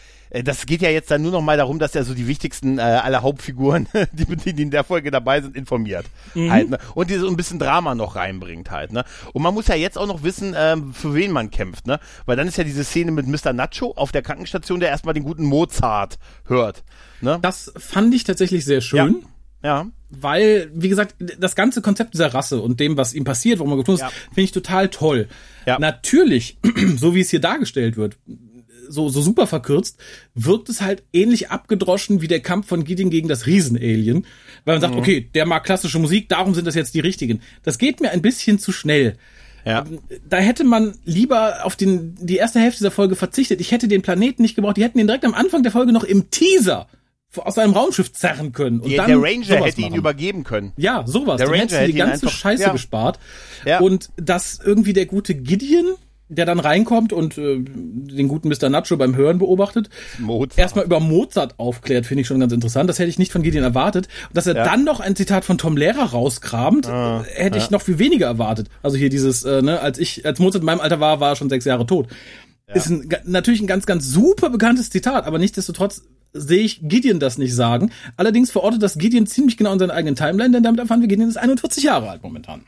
[0.42, 2.82] das geht ja jetzt dann nur noch mal darum, dass er so die wichtigsten äh,
[2.82, 6.06] aller Hauptfiguren, die, die in der Folge dabei sind, informiert.
[6.34, 6.78] Halt, ne?
[6.94, 8.92] Und die so ein bisschen Drama noch reinbringt halt.
[8.92, 9.04] Ne?
[9.32, 11.86] Und man muss ja jetzt auch noch wissen, ähm, für wen man kämpft.
[11.86, 12.00] Ne?
[12.26, 13.52] Weil dann ist ja diese Szene mit Mr.
[13.52, 16.82] Nacho auf der Krankenstation, der erstmal den guten Mozart hört.
[17.20, 17.38] Ne?
[17.40, 19.22] Das fand ich tatsächlich sehr schön.
[19.62, 19.86] Ja.
[20.10, 23.76] weil, wie gesagt, das ganze Konzept dieser Rasse und dem, was ihm passiert, warum er
[23.78, 24.08] getan ist, Ja.
[24.26, 25.26] finde ich total toll.
[25.64, 25.78] Ja.
[25.78, 26.58] Natürlich,
[26.98, 28.18] so wie es hier dargestellt wird,
[28.88, 29.98] so, so super verkürzt,
[30.34, 34.26] wirkt es halt ähnlich abgedroschen wie der Kampf von Gideon gegen das Riesenalien,
[34.64, 37.40] weil man sagt, okay, der mag klassische Musik, darum sind das jetzt die richtigen.
[37.62, 39.16] Das geht mir ein bisschen zu schnell.
[39.66, 39.84] Ja.
[40.28, 43.60] Da hätte man lieber auf den, die erste Hälfte dieser Folge verzichtet.
[43.62, 44.76] Ich hätte den Planeten nicht gebraucht.
[44.76, 46.86] Die hätten ihn direkt am Anfang der Folge noch im Teaser
[47.36, 48.80] aus einem Raumschiff zerren können.
[48.80, 49.96] Und Die, dann der Ranger hätte ihn machen.
[49.98, 50.72] übergeben können.
[50.76, 51.38] Ja, sowas.
[51.38, 52.72] Der Ranger hätte die ihn ganze einfach- Scheiße ja.
[52.72, 53.18] gespart.
[53.64, 53.80] Ja.
[53.80, 55.94] Und dass irgendwie der gute Gideon,
[56.34, 58.68] der dann reinkommt und äh, den guten Mr.
[58.68, 60.58] Nacho beim Hören beobachtet, Mozart.
[60.58, 62.88] erstmal über Mozart aufklärt, finde ich schon ganz interessant.
[62.90, 64.08] Das hätte ich nicht von Gideon erwartet.
[64.28, 64.64] Und dass er Ja.
[64.64, 68.68] dann noch ein Zitat von Tom Lehrer rauskramt, äh, hätte ich noch viel weniger erwartet.
[68.82, 71.36] Also hier dieses, äh, ne, als ich, als Mozart in meinem Alter war, war er
[71.36, 72.08] schon sechs Jahre tot.
[72.72, 77.38] Ist ein, natürlich ein ganz, ganz super bekanntes Zitat, aber nichtsdestotrotz sehe ich Gideon das
[77.38, 77.92] nicht sagen.
[78.16, 81.28] Allerdings verortet das Gideon ziemlich genau in seiner eigenen Timeline, denn damit erfahren wir, Gideon
[81.28, 82.62] ist 41 Jahre alt momentan.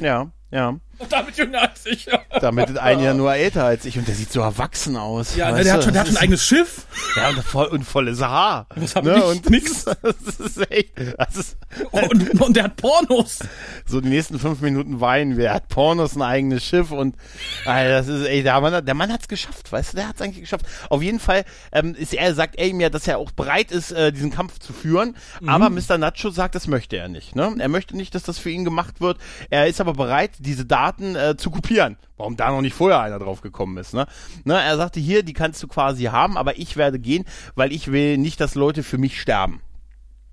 [0.00, 0.78] Ja, ja.
[0.98, 2.06] Und damit jünger als ich.
[2.40, 5.36] Damit ist ein Jahr nur älter als ich und der sieht so erwachsen aus.
[5.36, 6.86] Ja, ne, der hat schon, der hat Das schon ein eigenes Schiff.
[7.16, 8.66] Ja, und, voll, und volles Haar.
[8.74, 9.16] Was hab ne?
[9.16, 9.24] ich?
[9.24, 9.84] und Nix.
[10.02, 11.56] Das ist echt, das ist,
[11.90, 13.38] Und, und der hat Pornos.
[13.86, 15.46] so die nächsten fünf Minuten weinen wir.
[15.46, 17.16] Er hat Pornos, ein eigenes Schiff und
[17.64, 20.40] Alter, das ist ey, der Mann, der Mann hat's geschafft, weißt du, der hat's eigentlich
[20.40, 20.66] geschafft.
[20.90, 23.92] Auf jeden Fall ähm, ist er sagt er ihm ja, dass er auch bereit ist,
[23.92, 25.16] äh, diesen Kampf zu führen.
[25.40, 25.48] Mhm.
[25.48, 25.98] Aber Mr.
[25.98, 27.36] Nacho sagt, das möchte er nicht.
[27.36, 27.54] Ne?
[27.58, 29.18] Er möchte nicht, dass das für ihn gemacht wird.
[29.50, 31.96] Er ist aber bereit, diese Daten äh, zu kopieren.
[32.16, 33.94] Warum da noch nicht vorher einer drauf gekommen ist.
[33.94, 34.06] Ne?
[34.44, 37.24] Ne, er sagte hier, die kannst du quasi haben, aber ich werde gehen,
[37.54, 39.60] weil ich will nicht, dass Leute für mich sterben.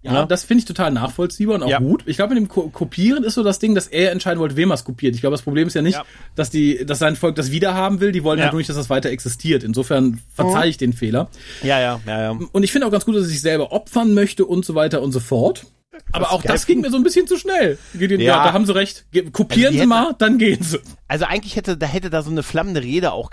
[0.01, 0.25] Ja, Ja.
[0.27, 1.79] das finde ich total nachvollziehbar und auch Ja.
[1.79, 2.03] gut.
[2.05, 4.69] Ich glaube, mit dem Ko Kopieren ist so das Ding, dass er entscheiden wollte, wem
[4.71, 5.15] er es kopiert.
[5.15, 6.03] Ich glaube, das Problem ist ja nicht, Ja.
[6.35, 8.11] dass die, dass sein Volk das wiederhaben will.
[8.11, 8.45] Die wollen Ja.
[8.45, 9.63] halt nur nicht, dass das weiter existiert.
[9.63, 11.27] Insofern verzeihe ich den Fehler.
[11.63, 12.39] Ja, ja, ja, ja.
[12.51, 15.01] Und ich finde auch ganz gut, dass er sich selber opfern möchte und so weiter
[15.01, 15.65] und so fort.
[16.11, 17.77] Aber auch das ging mir so ein bisschen zu schnell.
[17.93, 18.37] Gideon, ja.
[18.37, 18.43] Ja.
[18.45, 19.05] da haben sie recht.
[19.11, 20.79] Ge kopieren Also sie mal, dann gehen sie.
[21.07, 23.31] Also eigentlich hätte da hätte da so eine flammende Rede auch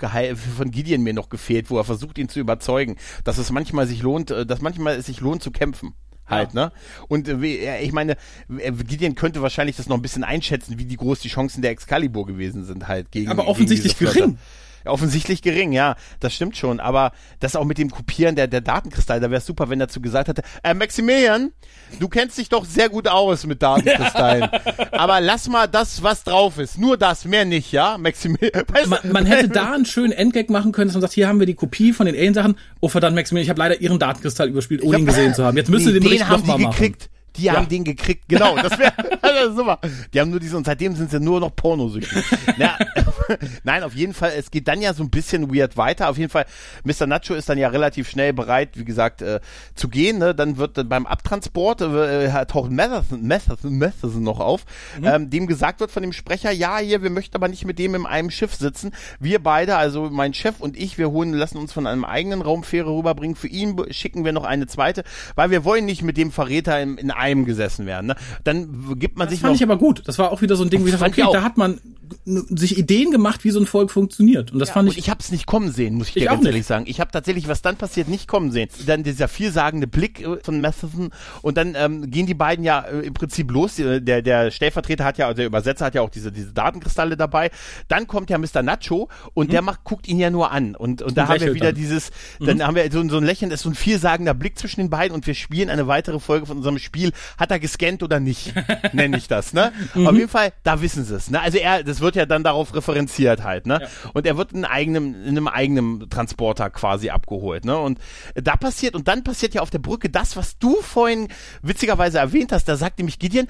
[0.57, 4.01] von Gideon mir noch gefehlt, wo er versucht ihn zu überzeugen, dass es manchmal sich
[4.01, 5.93] lohnt, äh, dass manchmal es sich lohnt zu kämpfen.
[6.25, 6.71] Halt, ne?
[7.09, 8.15] Und äh, äh, ich meine,
[8.57, 11.71] äh, Gideon könnte wahrscheinlich das noch ein bisschen einschätzen, wie die groß die Chancen der
[11.71, 14.19] Excalibur gewesen sind halt gegen Aber gegen offensichtlich Flotte.
[14.19, 14.37] gering.
[14.85, 16.79] Offensichtlich gering, ja, das stimmt schon.
[16.79, 19.87] Aber das auch mit dem Kopieren der, der Datenkristalle, da wäre es super, wenn er
[19.87, 21.51] dazu gesagt hätte, äh, Maximilian,
[21.99, 24.49] du kennst dich doch sehr gut aus mit Datenkristallen.
[24.91, 26.77] aber lass mal das, was drauf ist.
[26.77, 27.97] Nur das, mehr nicht, ja?
[27.97, 28.63] Maximilian.
[28.67, 31.39] Weißt Man, man hätte da einen schönen Endgag machen können, dass man sagt, hier haben
[31.39, 32.55] wir die Kopie von den Alien-Sachen.
[32.81, 35.57] Oh verdammt, Maximilian, ich habe leider ihren Datenkristall überspielt, ohne ihn gesehen zu haben.
[35.57, 36.71] Jetzt müsst ihr Nee, den Bericht den haben nochmal machen.
[36.71, 37.09] gekriegt.
[37.37, 38.55] Die haben den gekriegt, genau.
[38.55, 39.79] Das wäre das super.
[40.13, 42.23] Die haben nur diese und seitdem sind sie nur noch pornosüchtig.
[42.57, 42.77] Na,
[43.63, 44.33] nein, auf jeden Fall.
[44.37, 46.09] Es geht dann ja so ein bisschen weird weiter.
[46.09, 46.45] Auf jeden Fall,
[46.83, 47.07] Mr.
[47.07, 49.39] Nacho ist dann ja relativ schnell bereit, wie gesagt, äh,
[49.75, 50.17] zu gehen.
[50.19, 50.35] Ne?
[50.35, 54.65] Dann wird äh, beim Abtransport äh, taucht Matheson, Matheson, Matheson noch auf,
[54.99, 55.05] Mhm.
[55.05, 57.95] ähm, dem gesagt wird von dem Sprecher, ja, hier, wir möchten aber nicht mit dem
[57.95, 58.91] in einem Schiff sitzen.
[59.19, 62.89] Wir beide, also mein Chef und ich, wir holen, lassen uns von einem eigenen Raumfähre
[62.91, 63.35] rüberbringen.
[63.35, 65.03] Für ihn schicken wir noch eine zweite,
[65.35, 68.07] weil wir wollen nicht mit dem Verräter in, in einem gesessen werden.
[68.07, 68.15] Ne?
[68.43, 70.03] Dann gibt man Das sich fand noch ich aber gut.
[70.05, 71.57] Das war auch wieder so ein Ding, wie ich dachte, Fand ich okay, da hat
[71.57, 71.79] man
[72.25, 74.51] sich Ideen gemacht, wie so ein Volk funktioniert.
[74.51, 76.29] Und das fand und ich, ich habe es nicht kommen sehen, muss ich, Ich dir
[76.29, 76.47] ganz nicht.
[76.51, 76.85] ehrlich sagen.
[76.87, 78.69] Ich habe tatsächlich, was dann passiert, nicht kommen sehen.
[78.85, 81.09] Dann dieser vielsagende Blick äh, von Matheson
[81.41, 83.75] und dann ähm, gehen die beiden ja äh, im Prinzip los.
[83.75, 87.17] Die- Der, der Stellvertreter hat ja, also der Übersetzer hat ja auch diese, diese Datenkristalle
[87.17, 87.49] dabei.
[87.87, 88.61] Dann kommt ja Mr.
[88.61, 90.75] Nacho und der macht, guckt ihn ja nur an.
[90.75, 91.75] Und, und da haben wir wieder dann.
[91.75, 94.81] dieses, dann haben wir so, so ein Lächeln, das ist so ein vielsagender Blick zwischen
[94.81, 97.11] den beiden und wir spielen eine weitere Folge von unserem Spiel.
[97.37, 98.53] Hat er gescannt oder nicht?
[98.93, 99.71] Nenne ich das, ne?
[99.95, 101.29] Auf jeden Fall, da wissen sie es.
[101.29, 101.41] Ne?
[101.41, 103.87] Also er, das wird ja dann darauf referenziert halt, ne?
[104.13, 107.77] Und er wird in eigenem, in einem eigenen Transporter quasi abgeholt, ne?
[107.77, 107.99] Und
[108.35, 111.27] da passiert, und dann passiert ja auf der Brücke das, was du vorhin
[111.61, 113.47] witzigerweise erwähnt hast, da sagt nämlich Gideon,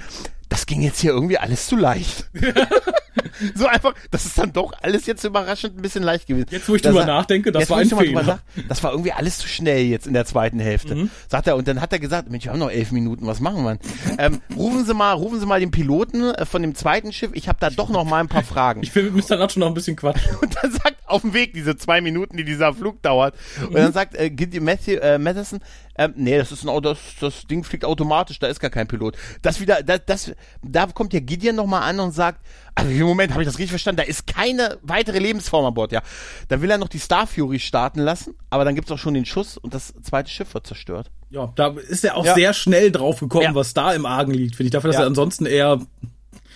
[0.54, 2.30] das ging jetzt hier irgendwie alles zu leicht.
[3.56, 6.46] so einfach, das ist dann doch alles jetzt überraschend ein bisschen leicht gewesen.
[6.52, 8.22] Jetzt, wo ich drüber nachdenke, das jetzt, war ein Fehler.
[8.22, 8.40] nach-
[8.70, 10.94] das war irgendwie alles zu schnell jetzt in der zweiten Hälfte.
[10.94, 11.10] Mhm.
[11.28, 13.64] Sagt er, und dann hat er gesagt, Mensch, wir haben noch elf Minuten, was machen
[13.64, 13.80] wir?
[14.20, 17.48] Ähm, rufen Sie mal, rufen Sie mal den Piloten äh, von dem zweiten Schiff, ich
[17.48, 18.84] habe da doch noch mal ein paar Fragen.
[18.84, 19.38] ich will mit Mr.
[19.38, 20.22] Nacho noch ein bisschen Quatsch.
[20.42, 23.34] Und dann sagt auf dem Weg diese zwei Minuten, die dieser Flug dauert.
[23.66, 24.30] Und dann sagt äh,
[24.60, 25.62] Matthew, äh, Matheson,
[25.98, 28.88] ähm, nee, das ist ein Auto, das, das Ding fliegt automatisch, da ist gar kein
[28.88, 29.16] Pilot.
[29.42, 30.32] Das wieder, das, das,
[30.64, 32.42] da kommt ja Gideon nochmal an und sagt,
[32.76, 35.92] also im Moment habe ich das richtig verstanden, da ist keine weitere Lebensform an Bord,
[35.92, 36.02] ja.
[36.48, 39.26] Dann will er noch die Star Fury starten lassen, aber dann gibt's auch schon den
[39.26, 41.12] Schuss und das zweite Schiff wird zerstört.
[41.30, 42.34] Ja, da ist er auch Ja.
[42.36, 43.56] sehr schnell drauf gekommen, Ja.
[43.56, 44.72] was da im Argen liegt, finde ich.
[44.72, 45.04] Dafür, dass Ja.
[45.04, 45.80] er ansonsten eher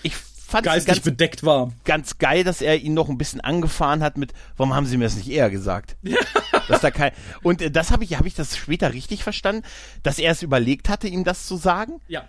[0.02, 0.14] Ich
[0.48, 1.72] fand es geistig ganz, bedeckt war.
[1.84, 5.04] ganz geil, dass er ihn noch ein bisschen angefahren hat mit, warum haben Sie mir
[5.04, 5.96] das nicht eher gesagt?
[6.68, 9.62] dass da kein, und äh, das habe ich, habe ich das später richtig verstanden,
[10.02, 12.24] dass er es überlegt hatte, ihm das zu sagen, Ja.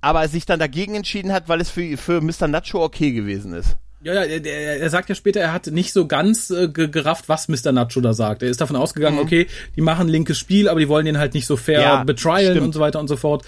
[0.00, 2.48] aber er sich dann dagegen entschieden hat, weil es für, für Mr.
[2.48, 3.76] Nacho okay gewesen ist.
[4.02, 4.44] Ja, ja, er,
[4.80, 7.72] er, sagt ja später, er hat nicht so ganz äh, ge- gerafft, was Mr.
[7.72, 8.42] Nacho da sagt.
[8.42, 11.46] Er ist davon ausgegangen, okay, die machen linkes Spiel, aber die wollen den halt nicht
[11.46, 11.84] so fair Mhm.
[11.84, 12.66] Ja, betrialen stimmt.
[12.66, 13.44] und so weiter und so fort.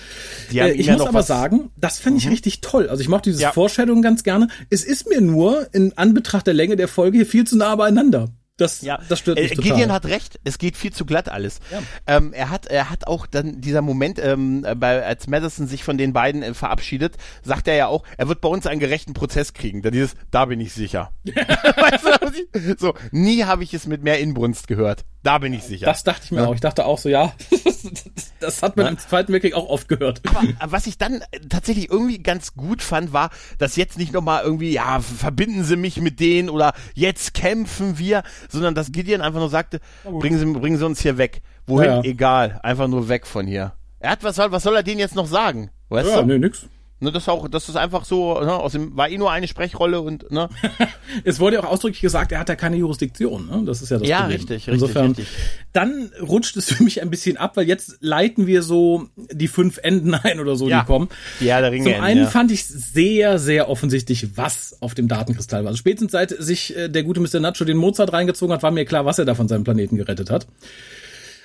[0.53, 1.27] Äh, ich muss aber Mhm.
[1.27, 2.89] sagen, das fand ich richtig toll.
[2.89, 3.53] Also ich mochte dieses Ja.
[3.53, 4.49] Foreshadowing ganz gerne.
[4.71, 8.29] Es ist mir nur in Anbetracht der Länge der Folge hier viel zu nah beieinander.
[8.59, 9.71] Das, Ja, das stört mich äh, total.
[9.71, 11.61] Gideon hat recht, es geht viel zu glatt alles.
[11.71, 11.81] Ja.
[12.07, 15.85] Ähm, er hat, er hat auch dann dieser Moment, ähm, äh, bei, als Madison sich
[15.85, 19.15] von den beiden äh, verabschiedet, sagt er ja auch, er wird bei uns einen gerechten
[19.15, 19.83] Prozess kriegen.
[19.83, 21.13] Da dieses, da bin ich sicher.
[21.25, 22.05] weißt
[22.53, 25.05] du, so, nie habe ich es mit mehr Inbrunst gehört.
[25.23, 25.87] Da bin ich sicher.
[25.87, 26.55] das dachte ich mir auch.
[26.55, 27.33] Ich dachte auch so, ja,
[28.41, 30.23] das hat man im Zweiten Weltkrieg auch oft gehört.
[30.59, 34.43] Aber was ich dann äh, tatsächlich irgendwie ganz gut fand, war, dass jetzt nicht nochmal
[34.45, 39.41] irgendwie, ja, verbinden Sie mich mit denen oder jetzt kämpfen wir, sondern dass Gideon einfach
[39.41, 41.43] nur sagte, bringen Sie, bringen Sie uns hier weg.
[41.67, 41.89] Wohin?
[41.91, 42.03] Ja, ja.
[42.05, 42.61] Egal.
[42.63, 43.73] Einfach nur weg von hier.
[44.01, 45.71] Er hat, was soll, was soll er denen jetzt noch sagen?
[45.89, 46.27] Weißt Ja, du?
[46.27, 46.67] nee, nix.
[47.01, 49.47] Ne, das ist auch, das ist einfach so, ne, aus dem, war eh nur eine
[49.47, 50.49] Sprechrolle und, ne?
[51.25, 53.63] es wurde ja auch ausdrücklich gesagt, er hat ja keine Jurisdiktion, ne?
[53.67, 54.37] Das ist ja das ja, Problem.
[54.37, 55.29] richtig, richtig, Insofern, richtig.
[55.73, 59.79] Dann rutscht es für mich ein bisschen ab, weil jetzt leiten wir so die fünf
[59.81, 60.81] Enden ein oder so, Ja.
[60.81, 61.09] die kommen.
[61.39, 61.95] Ja, der Ringe.
[61.95, 62.31] Zum einen ja.
[62.31, 65.69] fand ich sehr, sehr offensichtlich, was auf dem Datenkristall war.
[65.69, 67.39] Also spätestens seit sich äh, der gute Mr.
[67.39, 70.31] Nacho den Mozart reingezogen hat, war mir klar, was er da von seinem Planeten gerettet
[70.31, 70.49] hat.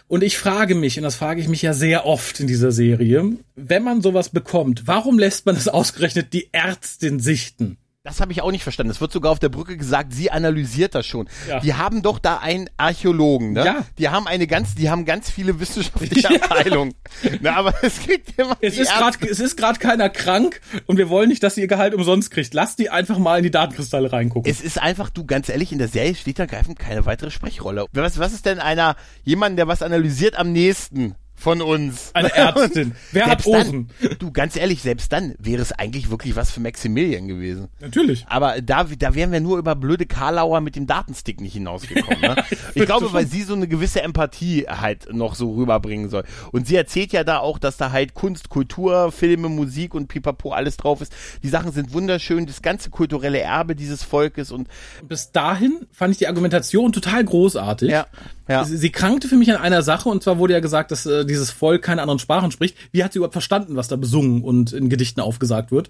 [0.07, 3.37] Und ich frage mich, und das frage ich mich ja sehr oft in dieser Serie,
[3.55, 7.77] wenn man sowas bekommt, warum lässt man es ausgerechnet die Ärztin sichten?
[8.05, 8.91] Das habe ich auch nicht verstanden.
[8.91, 11.29] Es wird sogar auf der Brücke gesagt, sie analysiert das schon.
[11.47, 11.61] Ja.
[11.61, 13.63] Die haben doch da einen Archäologen, ne?
[13.65, 13.85] Ja.
[13.97, 16.41] Die haben eine ganz, die haben ganz viele wissenschaftliche Ja.
[16.41, 16.93] Abteilungen.
[17.39, 20.97] Ne, aber es kriegt immer Es die ist gerade, es ist gerade keiner krank und
[20.97, 22.53] wir wollen nicht, dass sie ihr Gehalt umsonst kriegt.
[22.53, 24.51] Lass die einfach mal in die Datenkristalle reingucken.
[24.51, 27.85] Es ist einfach, du, ganz ehrlich, in der Serie steht da greifend keine weitere Sprechrolle.
[27.93, 32.11] Was, was ist denn einer, jemand, der was analysiert am nächsten von uns?
[32.13, 32.93] Eine Ärztin.
[33.11, 33.89] Wer hat Ohren?
[34.01, 37.67] Dann, du, ganz ehrlich, selbst dann wäre es eigentlich wirklich was für Maximilian gewesen.
[37.81, 38.25] Natürlich.
[38.29, 42.21] Aber da, da wären wir nur über blöde Karlauer mit dem Datenstick nicht hinausgekommen.
[42.21, 42.35] Ne?
[42.75, 46.23] ich glaube, weil sie so eine gewisse Empathie halt noch so rüberbringen soll.
[46.53, 50.53] Und sie erzählt ja da auch, dass da halt Kunst, Kultur, Filme, Musik und Pipapo
[50.53, 51.13] alles drauf ist.
[51.43, 54.69] Die Sachen sind wunderschön, das ganze kulturelle Erbe dieses Volkes und
[55.09, 57.89] Bis dahin fand ich die Argumentation total großartig.
[57.89, 58.07] Ja,
[58.47, 58.65] ja.
[58.65, 61.25] Sie, sie krankte für mich an einer Sache und zwar wurde ja gesagt, dass äh,
[61.33, 62.77] dieses Volk keine anderen Sprachen spricht.
[62.91, 65.89] Wie hat sie überhaupt verstanden, was da besungen und in Gedichten aufgesagt wird?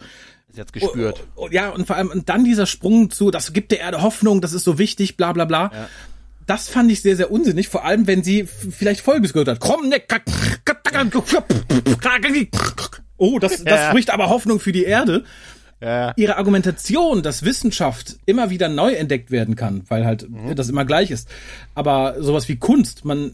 [0.53, 1.23] sie hat's gespürt.
[1.35, 4.01] Oh, oh, ja, und vor allem und dann dieser Sprung zu, das gibt der Erde
[4.01, 5.71] Hoffnung, das ist so wichtig, bla bla bla.
[6.45, 9.59] Das fand ich sehr, sehr unsinnig, vor allem wenn sie vielleicht Folgendes gehört hat.
[9.87, 10.01] Ne,
[13.17, 13.89] Oh, das, das Ja.
[13.89, 15.23] spricht aber Hoffnung für die Erde.
[15.81, 16.13] Ja.
[16.15, 21.11] Ihre Argumentation, dass Wissenschaft immer wieder neu entdeckt werden kann, weil halt das immer gleich
[21.11, 21.27] ist.
[21.75, 23.33] Aber sowas wie Kunst, man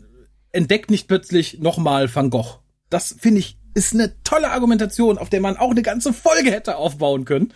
[0.52, 2.60] entdeckt nicht plötzlich nochmal Van Gogh.
[2.90, 6.78] Das finde ich ist eine tolle Argumentation, auf der man auch eine ganze Folge hätte
[6.78, 7.54] aufbauen können.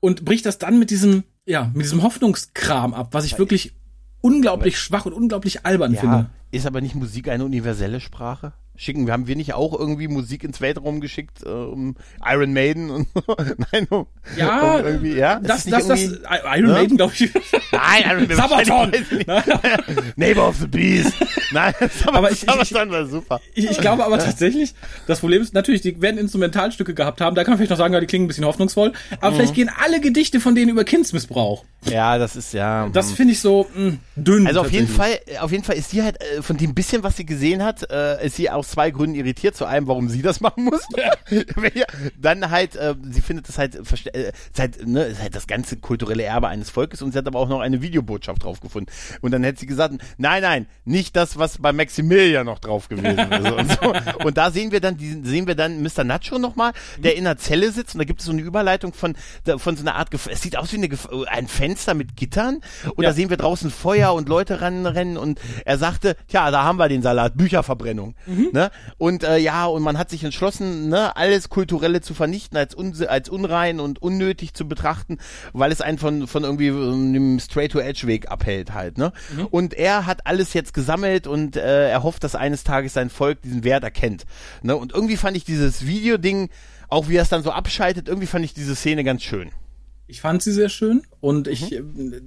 [0.00, 3.74] Und bricht das dann mit diesem, ja, mit diesem Hoffnungskram ab, was ich wirklich
[4.20, 6.30] unglaublich schwach und unglaublich albern Ja, finde.
[6.50, 8.54] ist aber nicht Musik eine universelle Sprache?
[8.78, 12.90] Schicken, wir haben wir nicht auch irgendwie Musik ins Weltraum geschickt, äh, um Iron Maiden
[12.90, 13.22] und so?
[13.72, 14.06] Nein, um,
[14.36, 15.40] Ja, um irgendwie, ja?
[15.40, 16.72] Das, das, das, Iron Ne?
[16.72, 17.30] Maiden, glaube ich.
[17.72, 18.36] Nein, Iron Maiden.
[18.36, 18.92] Sabaton!
[18.94, 19.26] ich.
[20.16, 21.12] Neighbor of the Beast.
[21.52, 21.74] Nein,
[22.06, 23.40] Aber ich- ich- Sabaton war super.
[23.54, 24.74] Ich, ich glaube aber tatsächlich,
[25.06, 27.34] das Problem ist natürlich, die werden Instrumentalstücke gehabt haben.
[27.36, 28.92] Da kann man vielleicht noch sagen, ja, die klingen ein bisschen hoffnungsvoll.
[29.20, 29.36] Aber Mhm.
[29.36, 31.64] vielleicht gehen alle Gedichte von denen über Kindsmissbrauch.
[31.90, 32.88] Ja, das ist ja.
[32.92, 34.46] Das finde ich so mh, dünn.
[34.46, 34.88] Also auf jeden.
[34.88, 37.88] Fall, auf jeden Fall ist sie halt äh, von dem bisschen, was sie gesehen hat,
[37.90, 39.56] äh, ist sie aus zwei Gründen irritiert.
[39.56, 40.82] Zu einem, warum sie das machen muss.
[42.20, 45.76] Dann halt, äh, sie findet das halt, äh, ist halt, ne, ist halt das ganze
[45.76, 48.90] kulturelle Erbe eines Volkes und sie hat aber auch noch eine Videobotschaft drauf gefunden.
[49.20, 53.18] Und dann hätte sie gesagt, nein, nein, nicht das, was bei Maximilian noch drauf gewesen
[53.32, 53.50] ist.
[53.52, 53.94] Und, so.
[54.24, 56.04] und da sehen wir dann, die, sehen wir dann Mr.
[56.04, 59.14] Nacho nochmal, der in einer Zelle sitzt und da gibt es so eine Überleitung von,
[59.56, 60.88] von so einer Art, es sieht aus wie eine,
[61.28, 62.60] ein Fenster mit Gittern
[62.94, 63.10] und Ja.
[63.10, 66.88] da sehen wir draußen Feuer und Leute ranrennen und er sagte, tja, da haben wir
[66.88, 68.14] den Salat, Bücherverbrennung.
[68.56, 68.70] Ne?
[68.96, 72.94] Und äh, ja, und man hat sich entschlossen, ne, alles Kulturelle zu vernichten, als, un
[73.06, 75.18] als unrein und unnötig zu betrachten,
[75.52, 78.96] weil es einen von, von irgendwie ähm, dem Straight-to-Edge-Weg abhält halt.
[78.96, 79.12] Ne?
[79.50, 83.42] Und er hat alles jetzt gesammelt und äh, er hofft, dass eines Tages sein Volk
[83.42, 84.24] diesen Wert erkennt.
[84.62, 84.74] Ne?
[84.74, 86.48] Und irgendwie fand ich dieses Videoding,
[86.88, 89.50] auch wie er es dann so abschaltet, irgendwie fand ich diese Szene ganz schön.
[90.08, 91.82] Ich fand sie sehr schön und ich, äh,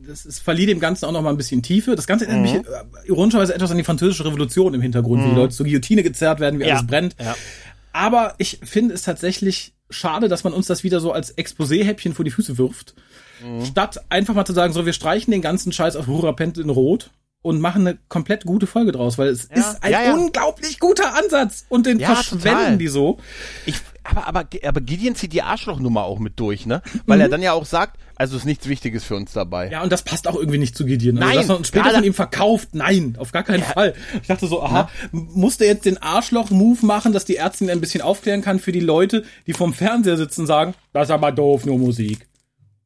[0.08, 1.96] das ist, verlieh dem Ganzen auch noch mal ein bisschen Tiefe.
[1.96, 5.36] Das Ganze erinnert mich äh, ironischerweise etwas an die französische Revolution im Hintergrund, wie die
[5.36, 6.76] Leute zur Guillotine gezerrt werden, wie Ja.
[6.76, 7.16] alles brennt.
[7.20, 7.36] Ja.
[7.94, 12.24] Aber ich finde es tatsächlich schade, dass man uns das wieder so als Exposé-Häppchen vor
[12.26, 12.96] die Füße wirft.
[13.66, 17.10] Statt einfach mal zu sagen, so, wir streichen den ganzen Scheiß auf Hurapent in Rot
[17.42, 20.14] und machen eine komplett gute Folge draus, weil es ist ein Ja, ja.
[20.14, 22.78] unglaublich guter Ansatz und den Ja, verschwenden total.
[22.78, 23.18] die so.
[23.66, 23.76] Ich,
[24.10, 26.82] aber, aber, aber Gideon zieht die Arschlochnummer auch mit durch, ne?
[27.05, 29.70] Weil er dann ja auch sagt, also ist nichts Wichtiges für uns dabei.
[29.72, 31.18] Ja, und das passt auch irgendwie nicht zu Gideon.
[31.18, 33.93] Also, Nein, dass man später gerade- von ihm verkauft, nein, auf gar keinen Fall.
[34.22, 38.41] Ich dachte so, aha, musste jetzt den Arschloch-Move machen, dass die Ärztin ein bisschen aufklären
[38.41, 41.78] kann für die Leute, die vorm Fernseher sitzen und sagen, das ist aber doof, nur
[41.80, 42.28] Musik.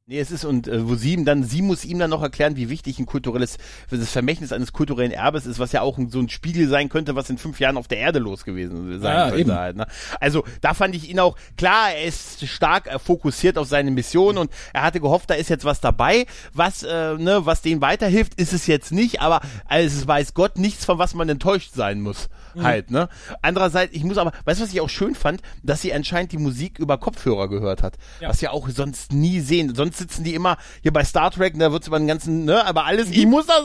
[0.06, 2.58] Nee, es ist, und äh, wo sie ihm dann, sie muss ihm dann noch erklären,
[2.58, 3.58] wie wichtig ein kulturelles,
[3.90, 7.16] das Vermächtnis eines kulturellen Erbes ist, was ja auch ein, so ein Spiegel sein könnte,
[7.16, 9.54] was in fünf Jahren auf der Erde los gewesen sein Ja, könnte eben.
[9.54, 9.78] halt.
[9.78, 9.88] Ne?
[10.20, 14.38] Also da fand ich ihn auch, klar, er ist stark äh, fokussiert auf seine Mission
[14.38, 18.34] und er hatte gehofft, da ist jetzt was dabei, was, äh, ne, was denen weiterhilft,
[18.36, 22.02] ist es jetzt nicht, aber also, es weiß Gott nichts, von was man enttäuscht sein
[22.02, 22.28] muss.
[22.56, 22.64] Mhm.
[22.64, 23.10] Halt, ne?
[23.42, 26.38] Andererseits, ich muss aber, weißt du, was ich auch schön fand, dass sie anscheinend die
[26.38, 27.96] Musik über Kopfhörer gehört hat.
[28.20, 28.30] Ja.
[28.30, 29.74] Was wir auch sonst nie sehen.
[29.76, 32.86] Sonst sitzen die immer hier bei Star Trek, da wird's über den ganzen, ne, aber
[32.86, 33.64] alles, ich muss das,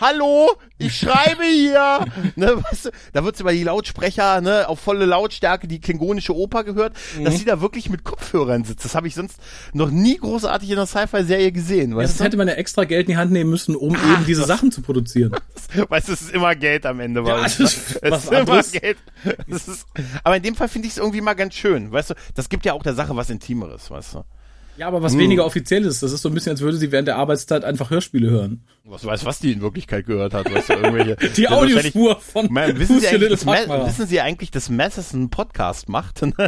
[0.00, 2.04] hallo, ich schreibe hier,
[2.36, 6.64] ne, weißt du, da wird's über die Lautsprecher, ne, auf volle Lautstärke die klingonische Oper
[6.64, 7.24] gehört, Mhm.
[7.24, 8.84] dass sie da wirklich mit Kopfhörern sitzt.
[8.84, 9.38] Das habe ich sonst
[9.72, 12.24] noch nie großartig in einer Sci-Fi-Serie gesehen, Ja, weißt das du?
[12.24, 14.82] hätte man ja extra Geld in die Hand nehmen müssen, um eben diese Sachen zu
[14.82, 15.32] produzieren.
[15.88, 17.22] Weißt du, es ist immer Geld am Ende.
[17.24, 17.64] Ja, das ne?
[17.66, 18.72] ist was anderes.
[18.72, 18.98] Geld.
[19.48, 19.86] Das ist,
[20.24, 21.92] aber in dem Fall finde ich es irgendwie mal ganz schön.
[21.92, 24.24] Weißt du, das gibt ja auch der Sache was Intimeres, weißt du.
[24.76, 27.06] Ja, aber was weniger offiziell ist, das ist so ein bisschen, als würde sie während
[27.06, 28.64] der Arbeitszeit einfach Hörspiele hören.
[28.84, 31.16] Was weiß, was die in Wirklichkeit gehört hat, weißt du, irgendwelche.
[31.36, 35.90] Die Audiospur von Man, wissen, Sie Who's eigentlich, wissen Sie eigentlich, dass Mathis einen Podcast
[35.90, 36.22] macht?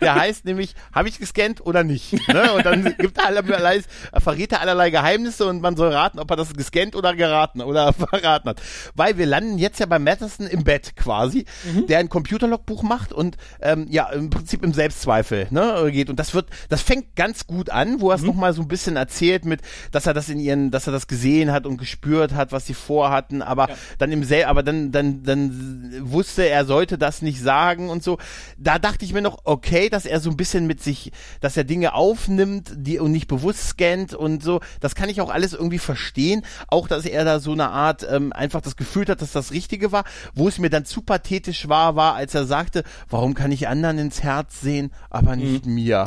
[0.00, 2.14] Der heißt nämlich, habe ich gescannt oder nicht?
[2.28, 2.52] Ne?
[2.54, 3.80] Und dann gibt er allerlei,
[4.18, 7.92] verrät er allerlei Geheimnisse und man soll raten, ob er das gescannt oder geraten oder
[7.92, 8.60] verraten hat.
[8.96, 11.86] Weil wir landen jetzt ja bei Matheson im Bett quasi, Mhm.
[11.86, 16.10] der ein Computerlogbuch macht und ähm, ja, im Prinzip im Selbstzweifel ne, geht.
[16.10, 18.26] Und das wird, das fängt ganz gut an, wo er es Mhm.
[18.26, 19.60] noch mal so ein bisschen erzählt mit,
[19.92, 22.74] dass er das in ihren, dass er das gesehen hat und gespürt hat, was sie
[22.74, 27.90] vorhatten, aber dann im sel aber dann, dann, dann wusste er sollte das nicht sagen
[27.90, 28.18] und so.
[28.58, 31.64] Da dachte ich mir noch, okay, dass er so ein bisschen mit sich, dass er
[31.64, 34.60] Dinge aufnimmt, die und nicht bewusst scannt und so.
[34.80, 36.44] Das kann ich auch alles irgendwie verstehen.
[36.68, 39.92] Auch, dass er da so eine Art ähm, einfach das Gefühl hat, dass das Richtige
[39.92, 40.04] war.
[40.34, 43.98] Wo es mir dann zu pathetisch war, war, als er sagte, warum kann ich anderen
[43.98, 46.06] ins Herz sehen, aber nicht mir.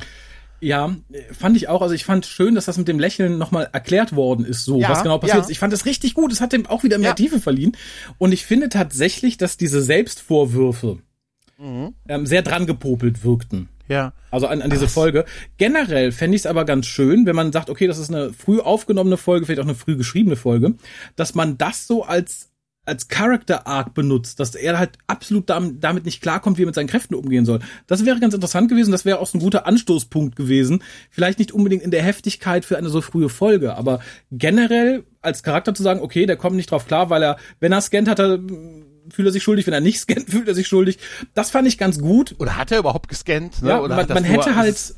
[0.65, 0.95] Ja,
[1.37, 1.81] fand ich auch.
[1.81, 4.89] Also ich fand schön, dass das mit dem Lächeln nochmal erklärt worden ist, so Ja,
[4.89, 5.43] was genau passiert ja.
[5.43, 5.49] ist.
[5.51, 6.31] Ich fand das richtig gut.
[6.31, 7.13] Es hat dem auch wieder mehr Ja.
[7.15, 7.73] Tiefe verliehen.
[8.17, 10.99] Und ich finde tatsächlich, dass diese Selbstvorwürfe
[11.57, 11.93] Mhm.
[12.09, 13.69] ähm, sehr dran gepopelt wirkten.
[13.87, 14.13] Ja.
[14.31, 15.23] Also an, an diese Folge.
[15.57, 18.59] Generell fände ich es aber ganz schön, wenn man sagt, okay, das ist eine früh
[18.59, 20.73] aufgenommene Folge, vielleicht auch eine früh geschriebene Folge,
[21.15, 22.49] dass man das so als
[22.85, 26.75] als Character Arc benutzt, dass er halt absolut dam- damit nicht klarkommt, wie er mit
[26.75, 27.59] seinen Kräften umgehen soll.
[27.87, 30.83] Das wäre ganz interessant gewesen, das wäre auch so ein guter Anstoßpunkt gewesen.
[31.09, 33.99] Vielleicht nicht unbedingt in der Heftigkeit für eine so frühe Folge, aber
[34.31, 37.81] generell als Charakter zu sagen, okay, der kommt nicht drauf klar, weil er, wenn er
[37.81, 38.39] scannt, hat er,
[39.09, 40.99] fühlt er sich schuldig, wenn er nicht scannt, fühlt er sich schuldig.
[41.33, 42.35] Das fand ich ganz gut.
[42.39, 43.61] Oder hat er überhaupt gescannt?
[43.61, 43.69] Ne?
[43.69, 44.95] Ja, Oder man, man hätte halt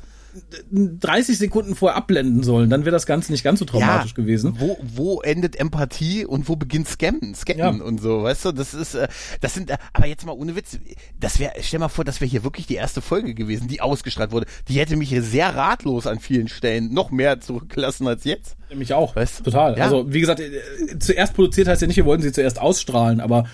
[0.70, 4.56] 30 Sekunden vorher abblenden sollen, dann wäre das Ganze nicht ganz so traumatisch gewesen.
[4.58, 7.84] Wo, wo endet Empathie und wo beginnt Scammen, Scannen Ja.
[7.84, 8.52] und so, weißt du?
[8.52, 9.08] Das ist, äh,
[9.40, 10.78] das sind, aber jetzt mal ohne Witz,
[11.18, 14.32] das wäre, stell mal vor, das wäre hier wirklich die erste Folge gewesen, die ausgestrahlt
[14.32, 14.46] wurde.
[14.68, 18.56] Die hätte mich sehr ratlos an vielen Stellen noch mehr zurückgelassen als jetzt.
[18.74, 19.16] Mich auch.
[19.16, 19.44] Weißt du?
[19.44, 19.76] Total.
[19.76, 19.84] Ja.
[19.84, 20.50] Also, wie gesagt, äh,
[20.98, 23.44] zuerst produziert heißt ja nicht, wir wollten sie zuerst ausstrahlen, aber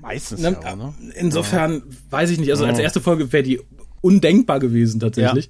[0.00, 0.92] Meistens ne, ja, ne?
[1.14, 2.50] insofern weiß ich nicht.
[2.50, 3.60] Also, als erste Folge wäre die
[4.04, 5.48] undenkbar gewesen tatsächlich.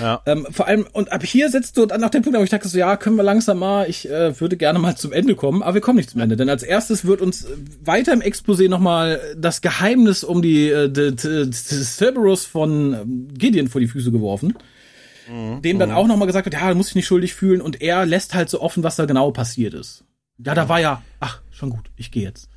[0.00, 0.20] Ja.
[0.26, 2.68] Ähm, vor allem, und ab hier setzt du dann auch den Punkt, wo ich dachte
[2.68, 5.74] so, ja, können wir langsam mal, ich äh, würde gerne mal zum Ende kommen, aber
[5.74, 7.48] wir kommen nicht zum Ende, denn als erstes wird uns äh,
[7.84, 10.92] weiter im Exposé nochmal das Geheimnis um die äh,
[11.52, 14.54] Cerberus von ähm, Gideon vor die Füße geworfen.
[15.62, 18.04] Dem dann auch nochmal gesagt wird, ja, du musst dich nicht schuldig fühlen und er
[18.04, 20.04] lässt halt so offen, was da genau passiert ist.
[20.44, 22.48] Ja, da war ja, ach, schon gut, ich gehe jetzt.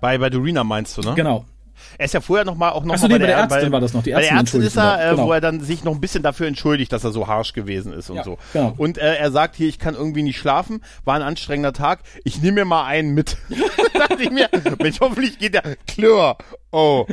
[0.00, 1.12] Bei, bei Dorina meinst du, ne?
[1.14, 1.44] Genau.
[1.96, 3.60] Er ist ja vorher noch mal auch noch Ach so, mal nee, bei der Ärztin
[3.66, 4.02] bei, war das noch.
[4.02, 5.32] Die bei der Ärztin Ärztin ist er, äh, ihn, wo genau.
[5.32, 8.16] er dann sich noch ein bisschen dafür entschuldigt, dass er so harsch gewesen ist und
[8.16, 8.38] Ja, so.
[8.52, 8.74] genau.
[8.76, 12.42] Und äh, er sagt hier, ich kann irgendwie nicht schlafen, war ein anstrengender Tag, ich
[12.42, 13.36] nehme mir mal einen mit.
[13.94, 14.48] dachte ich mir,
[14.80, 16.36] Mensch, hoffentlich geht der Klör.
[16.70, 17.06] Oh,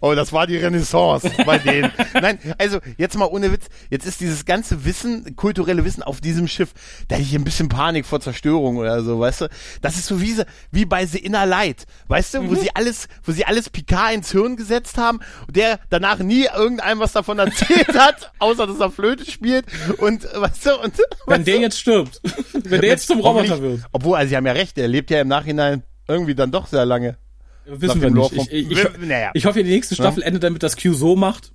[0.00, 1.90] oh, das war die Renaissance bei denen.
[2.14, 6.46] Nein, also jetzt mal ohne Witz, jetzt ist dieses ganze Wissen, kulturelle Wissen auf diesem
[6.46, 6.72] Schiff,
[7.08, 9.48] da hätte ich ein bisschen Panik vor Zerstörung oder so, weißt du?
[9.82, 10.36] Das ist so wie,
[10.70, 14.30] wie bei The Inner Light, weißt du, wo sie alles, wo sie alles Picard ins
[14.30, 18.92] Hirn gesetzt haben und der danach nie irgendeinem was davon erzählt hat, außer dass er
[18.92, 19.64] Flöte spielt
[19.98, 20.94] und, weißt du, und,
[21.26, 22.20] Wenn der du, jetzt stirbt,
[22.52, 23.80] wenn der jetzt zum Roboter wird.
[23.90, 26.86] Obwohl, also sie haben ja recht, er lebt ja im Nachhinein irgendwie dann doch sehr
[26.86, 27.18] lange.
[27.66, 28.32] Wissen wir nicht.
[28.32, 29.30] Ich, ich, ich, Naja.
[29.34, 31.52] ich hoffe, die nächste Staffel endet damit, dass Q so macht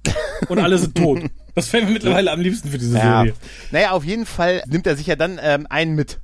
[0.48, 1.20] und alle sind tot.
[1.56, 3.20] Das wäre mir mittlerweile am liebsten für diese Ja.
[3.22, 3.34] Serie.
[3.72, 6.20] Naja, auf jeden Fall nimmt er sich ja dann ähm, einen mit.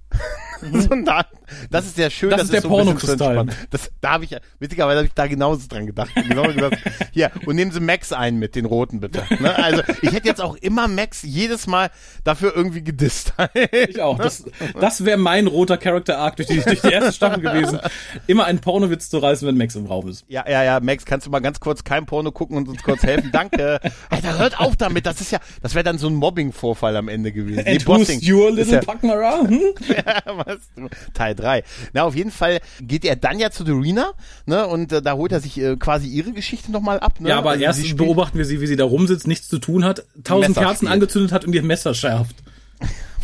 [0.72, 1.26] so, da,
[1.70, 2.30] das ist sehr schön.
[2.30, 3.48] Das ist der so ein Pornokristall.
[3.70, 6.12] Das, da habe ich, witzigerweise habe ich da genauso dran gedacht.
[6.16, 6.78] Gesagt,
[7.12, 9.24] hier, und nehmen Sie Max einen mit, den roten bitte.
[9.40, 9.56] Ne?
[9.56, 11.90] Also ich hätte jetzt auch immer Max jedes Mal
[12.24, 13.34] dafür irgendwie gedisst.
[13.72, 14.18] Ich auch.
[14.18, 14.46] Das,
[14.80, 17.80] das wäre mein roter Character Arc durch die, durch die erste Staffel gewesen.
[18.28, 20.26] Immer einen Pornowitz zu reißen, wenn Max im Raum ist.
[20.28, 23.04] Ja, ja, ja, Max, kannst du mal ganz kurz kein Porno gucken und uns kurz
[23.04, 23.32] helfen?
[23.32, 23.80] Danke.
[24.10, 25.06] Alter, hört auf damit.
[25.06, 27.66] Das ist ja, das wäre dann so ein Mobbing-Vorfall am Ende gewesen.
[27.66, 28.20] And Bossing.
[28.20, 29.42] who's your little ja, Packmara?
[29.48, 29.62] Hm?
[30.26, 30.58] was?
[31.14, 31.64] Teil 3.
[31.94, 34.14] Na, auf jeden Fall geht er dann ja zu Dorina,
[34.46, 37.30] ne, und äh, da holt er sich äh, quasi ihre Geschichte nochmal ab, ne?
[37.30, 40.04] Ja, aber Also erst beobachten wir sie, wie sie da rumsitzt, nichts zu tun hat,
[40.24, 42.36] tausend Kerzen angezündet hat und ihr Messer schärft.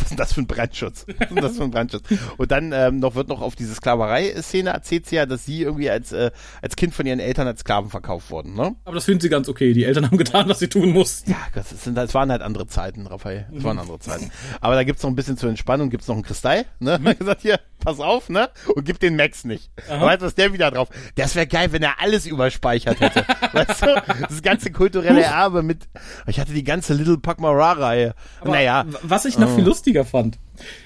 [0.07, 1.05] Ist denn das für ein Brandschutz?
[1.07, 2.03] Was ist denn das für ein Brandschutz?
[2.37, 5.89] Und dann ähm, noch wird noch auf diese Sklaverei-Szene erzählt sie ja, dass sie irgendwie
[5.89, 6.31] als, äh,
[6.61, 8.75] als Kind von ihren Eltern als Sklaven verkauft wurden, ne?
[8.85, 9.73] Aber das finden sie ganz okay.
[9.73, 11.31] Die Eltern haben getan, was sie tun mussten.
[11.31, 13.47] Ja, das, sind, das waren halt andere Zeiten, Raphael.
[13.51, 14.31] Das waren andere Zeiten.
[14.61, 16.99] Aber da gibt's noch ein bisschen zur Entspannung, gibt's noch einen Kristall, ne?
[16.99, 17.17] Mhm.
[17.19, 18.49] gesagt, hier, pass auf, ne?
[18.75, 19.71] Und gib den Max nicht.
[19.89, 20.05] Aha.
[20.05, 20.89] Weißt du, was der wieder drauf?
[21.15, 23.25] Das wäre geil, wenn er alles überspeichert hätte.
[23.53, 24.03] weißt du?
[24.29, 25.87] Das ganze kulturelle Erbe mit,
[26.27, 28.13] ich hatte die ganze Little Pakmara-Reihe.
[28.43, 28.85] Naja.
[29.03, 29.55] Was ich noch oh.
[29.55, 30.37] viel lustiger fand.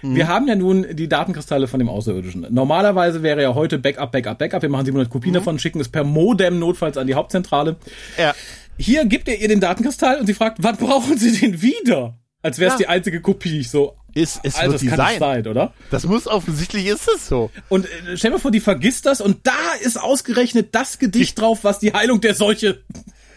[0.02, 0.16] Mhm.
[0.16, 2.48] Wir haben ja nun die Datenkristalle von dem Außerirdischen.
[2.50, 4.62] Normalerweise wäre ja heute Backup, Backup, Backup.
[4.62, 5.40] Wir machen 700 Kopien mhm.
[5.40, 7.78] davon, schicken es per Modem notfalls an die Hauptzentrale.
[8.18, 8.34] Ja.
[8.78, 12.18] Hier gibt er ihr den Datenkristall und sie fragt, wann brauchen Sie den wieder?
[12.44, 12.86] Als wäre es ja.
[12.86, 13.60] die einzige Kopie.
[13.60, 15.48] Ich so, ist, es also, wird das kann sein.
[15.48, 15.74] oder?
[15.90, 17.52] Das muss offensichtlich ist es so.
[17.70, 21.60] Und äh, stell dir vor, die vergisst das und da ist ausgerechnet das Gedicht drauf,
[21.64, 22.82] was die Heilung der Seuche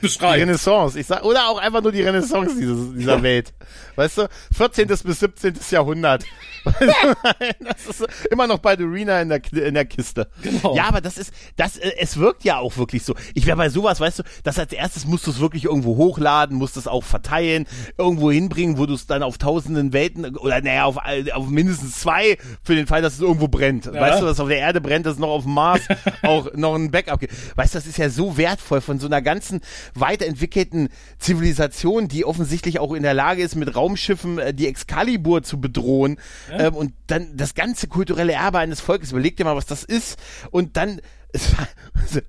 [0.01, 0.37] beschreibt.
[0.37, 0.99] Die Renaissance.
[0.99, 3.53] Ich sag, oder auch einfach nur die Renaissance dieser, dieser Welt.
[3.97, 4.29] Weißt du?
[4.57, 4.89] 14.
[4.89, 5.55] bis 17.
[5.71, 6.25] Jahrhundert.
[7.61, 10.29] das ist immer noch bei Dorina in der, in der Kiste.
[10.43, 10.75] Genau.
[10.75, 13.15] Ja, aber das ist, das, äh, es wirkt ja auch wirklich so.
[13.35, 16.57] Ich wäre bei sowas, weißt du, das als erstes musst du es wirklich irgendwo hochladen,
[16.57, 17.67] musst es auch verteilen,
[17.99, 20.97] irgendwo hinbringen, wo du es dann auf tausenden Welten, oder naja, auf,
[21.35, 23.87] auf mindestens zwei, für den Fall, dass es irgendwo brennt.
[23.87, 23.95] Ja.
[23.95, 25.83] Weißt du, dass auf der Erde brennt, dass es noch auf dem Mars
[26.23, 27.35] auch noch ein Backup gibt.
[27.57, 29.61] Weißt du, das ist ja so wertvoll von so einer ganzen
[29.95, 30.89] weiterentwickelten
[31.19, 36.19] Zivilisation, die offensichtlich auch in der Lage ist, mit Raumschiffen äh, die Excalibur zu bedrohen.
[36.51, 36.69] Ja.
[36.69, 40.19] Ähm, und dann das ganze kulturelle Erbe eines Volkes, überleg dir mal, was das ist.
[40.51, 41.01] Und dann
[41.35, 41.67] es war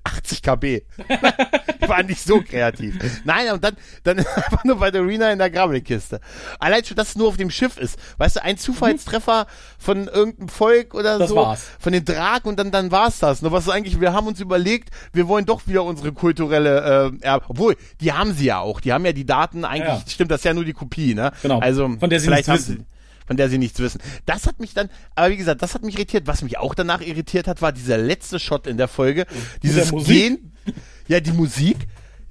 [0.04, 0.82] 80 KB.
[1.86, 2.98] war nicht so kreativ.
[3.24, 6.20] Nein, und dann, dann einfach nur bei der Arena in der Gravelkiste.
[6.58, 7.98] Allein schon, dass es nur auf dem Schiff ist.
[8.18, 9.46] Weißt du, ein Zufallstreffer
[9.78, 11.36] von irgendeinem Volk oder das so.
[11.36, 11.62] War's.
[11.78, 13.42] Von den Draken und dann, dann war's das.
[13.42, 17.44] Nur was eigentlich, wir haben uns überlegt, wir wollen doch wieder unsere kulturelle, äh, Erbe.
[17.48, 18.80] Obwohl, die haben sie ja auch.
[18.80, 20.04] Die haben ja die Daten eigentlich, ja.
[20.08, 21.30] stimmt, das ist ja nur die Kopie, ne?
[21.42, 21.60] Genau.
[21.60, 22.84] Also, von der sie vielleicht haben sie,
[23.26, 24.00] von der sie nichts wissen.
[24.24, 26.26] Das hat mich dann, aber wie gesagt, das hat mich irritiert.
[26.26, 29.26] Was mich auch danach irritiert hat, war dieser letzte Shot in der Folge.
[29.62, 30.52] Dieses Gehen.
[31.08, 31.76] Ja, die Musik.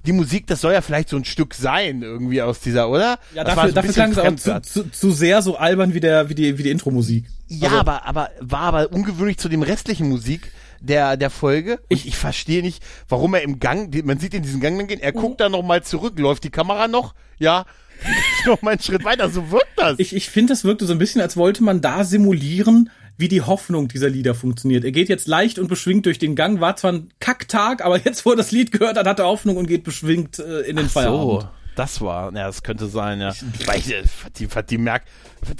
[0.06, 3.18] Die Musik, das soll ja vielleicht so ein Stück sein, irgendwie aus dieser, oder?
[3.34, 6.00] Ja, das dafür, so dafür klang es aber zu, zu, zu sehr so albern wie
[6.00, 7.24] der, wie die, wie die Intro-Musik.
[7.48, 11.80] Ja, also, aber, aber, war aber ungewöhnlich zu dem restlichen Musik der, der Folge.
[11.88, 15.00] Ich, ich verstehe nicht, warum er im Gang, man sieht in diesen Gang dann gehen,
[15.00, 17.64] er guckt da nochmal zurück, läuft die Kamera noch, ja,
[18.46, 19.98] noch mal einen Schritt weiter, so wirkt das.
[19.98, 23.42] Ich, ich finde, das wirkte so ein bisschen, als wollte man da simulieren, wie die
[23.42, 24.84] Hoffnung dieser Lieder funktioniert.
[24.84, 28.26] Er geht jetzt leicht und beschwingt durch den Gang, war zwar ein Kacktag, aber jetzt,
[28.26, 30.86] wo er das Lied gehört hat, hat er Hoffnung und geht beschwingt äh, in den
[30.86, 31.42] Ach Feierabend.
[31.42, 31.48] So.
[31.76, 33.34] Das war, ja, das könnte sein, ja.
[33.66, 34.02] Weil die,
[34.38, 35.08] die, die merkt,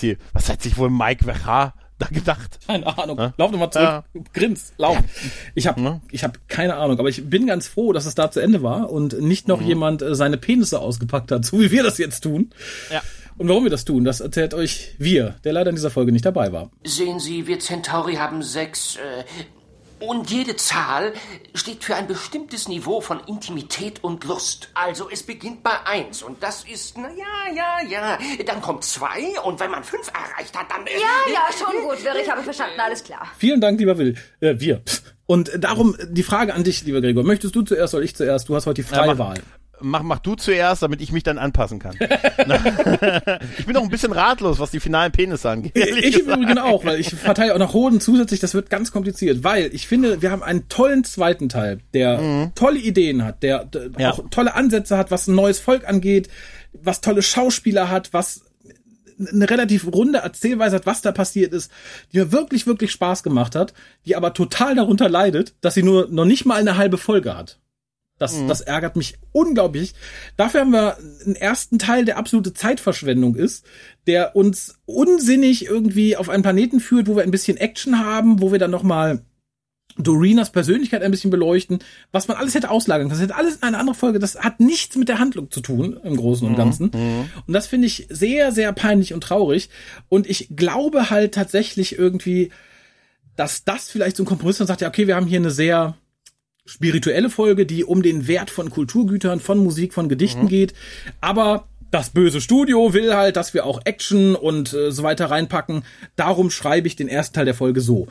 [0.01, 2.59] die, was hat sich wohl Mike Wecha da gedacht?
[2.67, 3.19] Keine Ahnung.
[3.19, 3.33] Ja?
[3.37, 3.87] Lauf nochmal zurück.
[3.87, 4.05] Ja.
[4.33, 4.99] Grins, lauf.
[5.55, 6.01] Ich habe ja.
[6.11, 8.91] ich hab keine Ahnung, aber ich bin ganz froh, dass es da zu Ende war
[8.91, 9.67] und nicht noch mhm.
[9.67, 12.51] jemand äh, seine Penisse ausgepackt hat, so wie wir das jetzt tun.
[12.91, 13.03] Ja.
[13.39, 16.25] Und warum wir das tun, das erzählt euch wir, der leider in dieser Folge nicht
[16.25, 16.71] dabei war.
[16.85, 19.25] Sehen Sie, wir Centauri haben sechs äh,
[19.99, 21.13] und jede Zahl
[21.55, 24.71] steht für ein bestimmtes Niveau von Intimität und Lust.
[24.75, 28.19] Also es beginnt bei eins und das ist, na ja, ja, ja.
[28.45, 30.87] Dann kommt zwei und wenn man fünf erreicht hat, dann...
[30.87, 33.27] Äh, ja, ja, schon gut, Wirr, ich habe verstanden, alles klar.
[33.39, 34.17] Vielen Dank, lieber Will.
[34.41, 34.83] Äh, wir.
[35.27, 37.25] Und darum die Frage an dich, lieber Gregor.
[37.25, 38.49] Möchtest du zuerst oder ich zuerst?
[38.49, 39.43] Du hast heute die freie ja, Wahl
[39.81, 41.97] mach, mach du zuerst, damit ich mich dann anpassen kann.
[43.59, 45.77] ich bin noch ein bisschen ratlos, was die finalen Penisse angeht.
[45.77, 49.45] Ich im Übrigen auch, weil ich verteile auch noch Hoden zusätzlich, das wird ganz kompliziert,
[49.45, 52.53] weil ich finde, wir haben einen tollen zweiten Teil, der mhm.
[52.55, 54.11] tolle Ideen hat, der, der ja.
[54.13, 56.29] auch tolle Ansätze hat, was ein neues Volk angeht,
[56.73, 58.43] was tolle Schauspieler hat, was
[59.19, 61.71] eine relativ runde Erzählweise hat, was da passiert ist,
[62.13, 63.73] die mir wirklich, wirklich Spaß gemacht hat,
[64.05, 67.59] die aber total darunter leidet, dass sie nur noch nicht mal eine halbe Folge hat.
[68.19, 68.49] Das, mhm.
[68.49, 69.95] das ärgert mich unglaublich.
[70.37, 73.65] Dafür haben wir einen ersten Teil, der absolute Zeitverschwendung ist,
[74.07, 78.53] der uns unsinnig irgendwie auf einen Planeten führt, wo wir ein bisschen Action haben, wo
[78.53, 79.23] wir dann nochmal
[79.99, 81.79] Dorinas Persönlichkeit ein bisschen beleuchten,
[82.13, 83.19] was man alles hätte auslagern können.
[83.19, 84.19] Das hätte alles in eine andere Folge.
[84.19, 86.59] Das hat nichts mit der Handlung zu tun, im Großen und mhm.
[86.59, 86.91] Ganzen.
[86.93, 87.31] Mhm.
[87.47, 89.71] Und das finde ich sehr, sehr peinlich und traurig.
[90.09, 92.51] Und ich glaube halt tatsächlich irgendwie,
[93.37, 95.51] dass das vielleicht so ein Kompromiss ist und sagt, ja, okay, wir haben hier eine
[95.51, 95.97] sehr
[96.67, 100.49] spirituelle Folge, die um den Wert von Kulturgütern, von Musik, von Gedichten mhm.
[100.49, 100.75] geht.
[101.21, 105.83] Aber das böse Studio will halt, dass wir auch Action und äh, so weiter reinpacken.
[106.15, 108.09] Darum schreibe ich den ersten Teil der Folge so.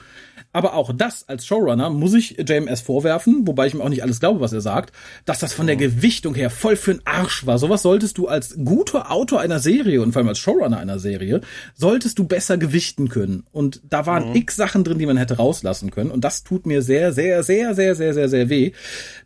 [0.54, 4.20] Aber auch das als Showrunner muss ich JMS vorwerfen, wobei ich ihm auch nicht alles
[4.20, 4.92] glaube, was er sagt,
[5.26, 7.60] dass das von der Gewichtung her voll für'n Arsch war.
[7.60, 11.42] Sowas solltest du als guter Autor einer Serie und vor allem als Showrunner einer Serie,
[11.76, 13.44] solltest du besser gewichten können.
[13.52, 14.36] Und da waren mhm.
[14.36, 16.10] x Sachen drin, die man hätte rauslassen können.
[16.10, 18.72] Und das tut mir sehr, sehr, sehr, sehr, sehr, sehr, sehr weh.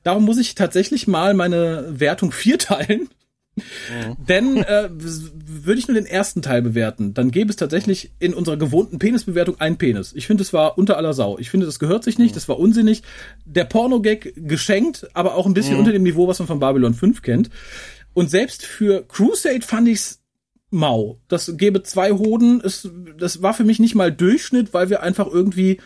[0.04, 3.08] Darum muss ich tatsächlich mal meine Wertung vierteilen
[4.18, 8.58] Denn äh, würde ich nur den ersten Teil bewerten, dann gäbe es tatsächlich in unserer
[8.58, 10.14] gewohnten Penisbewertung einen Penis.
[10.16, 11.38] Ich finde, es war unter aller Sau.
[11.40, 13.04] Ich finde, das gehört sich nicht, das war unsinnig.
[13.46, 17.22] Der Porno-Gag geschenkt, aber auch ein bisschen unter dem Niveau, was man von Babylon 5
[17.22, 17.50] kennt.
[18.14, 20.20] Und selbst für Crusade fand ich's
[20.72, 21.20] mau.
[21.28, 22.62] Das gäbe zwei Hoden.
[22.64, 25.80] Es, das war für mich nicht mal Durchschnitt, weil wir einfach irgendwie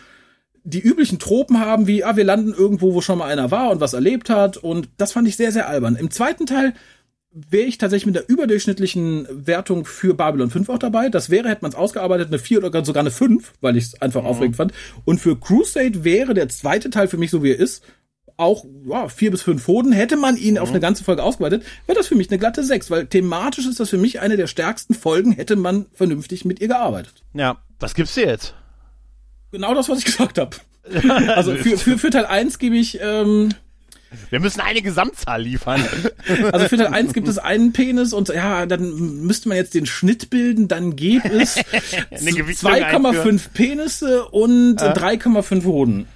[0.64, 3.80] die üblichen Tropen haben, wie, ah, wir landen irgendwo, wo schon mal einer war und
[3.80, 4.56] was erlebt hat.
[4.56, 5.96] Und das fand ich sehr, sehr albern.
[5.96, 6.72] Im zweiten Teil
[7.34, 11.08] wäre ich tatsächlich mit der überdurchschnittlichen Wertung für Babylon 5 auch dabei.
[11.08, 14.02] Das wäre, hätte man es ausgearbeitet, eine 4 oder sogar eine 5, weil ich es
[14.02, 14.72] einfach aufregend fand.
[15.04, 17.82] Und für Crusade wäre der zweite Teil für mich, so wie er ist,
[18.36, 19.92] auch ja, vier bis fünf Hoden.
[19.92, 22.90] Hätte man ihn auf eine ganze Folge ausgeweitet, wäre das für mich eine glatte 6,
[22.90, 26.68] weil thematisch ist das für mich eine der stärksten Folgen, hätte man vernünftig mit ihr
[26.68, 27.22] gearbeitet.
[27.32, 28.54] Ja, was gibt's dir jetzt?
[29.52, 30.56] Genau das, was ich gesagt habe.
[31.28, 33.54] Also für, für, für Teil 1 gebe ich, ähm,
[34.30, 35.84] Wir müssen eine Gesamtzahl liefern.
[36.52, 39.86] also für Teil 1 gibt es einen Penis und ja, dann müsste man jetzt den
[39.86, 41.56] Schnitt bilden, dann gäbe es
[42.10, 46.06] Eine Gewichtung 2,5 Penisse und 3,5 Hoden.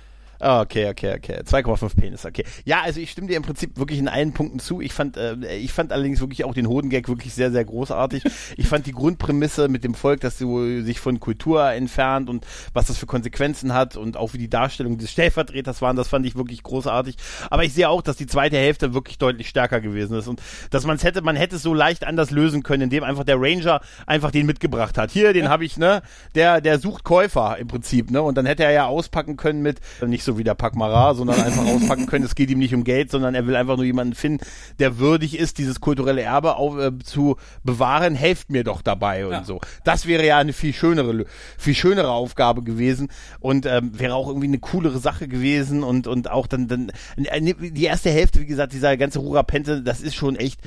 [0.41, 1.41] Ah, okay, okay, okay.
[1.45, 2.45] 2,5 Penis, okay.
[2.65, 4.81] Ja, also ich stimme dir im Prinzip wirklich in allen Punkten zu.
[4.81, 8.23] Ich fand, äh, ich fand allerdings wirklich auch den Hodengag wirklich sehr, sehr großartig.
[8.57, 12.87] Ich fand die Grundprämisse mit dem Volk, dass sie sich von Kultur entfernt und was
[12.87, 16.37] das für Konsequenzen hat und auch wie die Darstellung des Stellvertreters waren, das fand ich
[16.37, 17.17] wirklich großartig.
[17.51, 20.87] Aber ich sehe auch, dass die zweite Hälfte wirklich deutlich stärker gewesen ist und dass
[20.87, 23.81] man es hätte, man hätte es so leicht anders lösen können, indem einfach der Ranger
[24.07, 25.11] einfach den mitgebracht hat.
[25.11, 26.03] Hier, den habe ich, ne,
[26.37, 29.81] der, der sucht Käufer im Prinzip, ne, und dann hätte er ja auspacken können mit,
[30.07, 33.11] nicht so wie der Pakmara, sondern einfach auspacken können, es geht ihm nicht um Geld,
[33.11, 34.45] sondern er will einfach nur jemanden finden,
[34.79, 39.33] der würdig ist, dieses kulturelle Erbe auf, äh, zu bewahren, helft mir doch dabei und
[39.33, 39.45] Ja.
[39.45, 39.61] so.
[39.85, 41.25] Das wäre ja eine viel schönere,
[41.57, 43.09] viel schönere Aufgabe gewesen
[43.41, 47.41] und ähm, wäre auch irgendwie eine coolere Sache gewesen und und auch dann dann äh,
[47.55, 50.61] die erste Hälfte, wie gesagt, dieser ganze Rurapente, das ist schon echt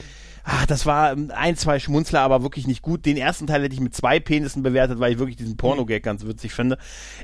[0.44, 3.06] Ah, das war ähm, ein, zwei Schmunzler, aber wirklich nicht gut.
[3.06, 6.26] Den ersten Teil hätte ich mit zwei Penissen bewertet, weil ich wirklich diesen Porno-Gag ganz
[6.26, 6.78] witzig finde.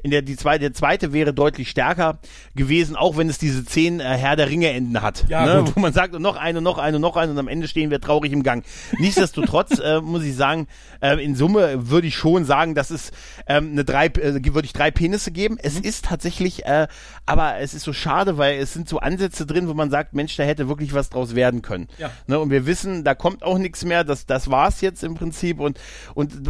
[0.03, 2.19] In der, die zweite, der zweite wäre deutlich stärker
[2.55, 5.25] gewesen, auch wenn es diese zehn äh, Herr der Ringe-Enden hat.
[5.29, 5.63] Ja, ne?
[5.63, 5.75] gut.
[5.75, 7.99] Wo man sagt, und noch eine, noch eine, noch eine und am Ende stehen wir
[7.99, 8.63] traurig im Gang.
[8.99, 10.67] Nichtsdestotrotz äh, muss ich sagen,
[11.01, 13.11] äh, in Summe würde ich schon sagen, dass es
[13.47, 15.55] ähm, eine drei, äh, würde ich drei Penisse geben.
[15.55, 15.61] Mhm.
[15.63, 16.87] Es ist tatsächlich, äh,
[17.25, 20.35] aber es ist so schade, weil es sind so Ansätze drin, wo man sagt, Mensch,
[20.35, 21.87] da hätte wirklich was draus werden können.
[21.97, 22.11] Ja.
[22.27, 24.03] Ne, und wir wissen, da kommt auch nichts mehr.
[24.03, 25.61] Das, das war's jetzt im Prinzip.
[25.61, 25.79] Und,
[26.13, 26.45] und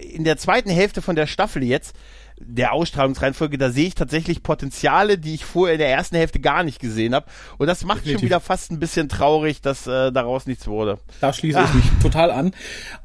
[0.00, 1.94] in der zweiten Hälfte von der Staffel jetzt,
[2.40, 6.64] der Ausstrahlungsreihenfolge, da sehe ich tatsächlich Potenziale, die ich vorher in der ersten Hälfte gar
[6.64, 7.26] nicht gesehen habe.
[7.58, 8.26] Und das macht schon Definitiv.
[8.26, 10.98] wieder fast ein bisschen traurig, dass äh, daraus nichts wurde.
[11.20, 12.52] Da schließe ich mich total an.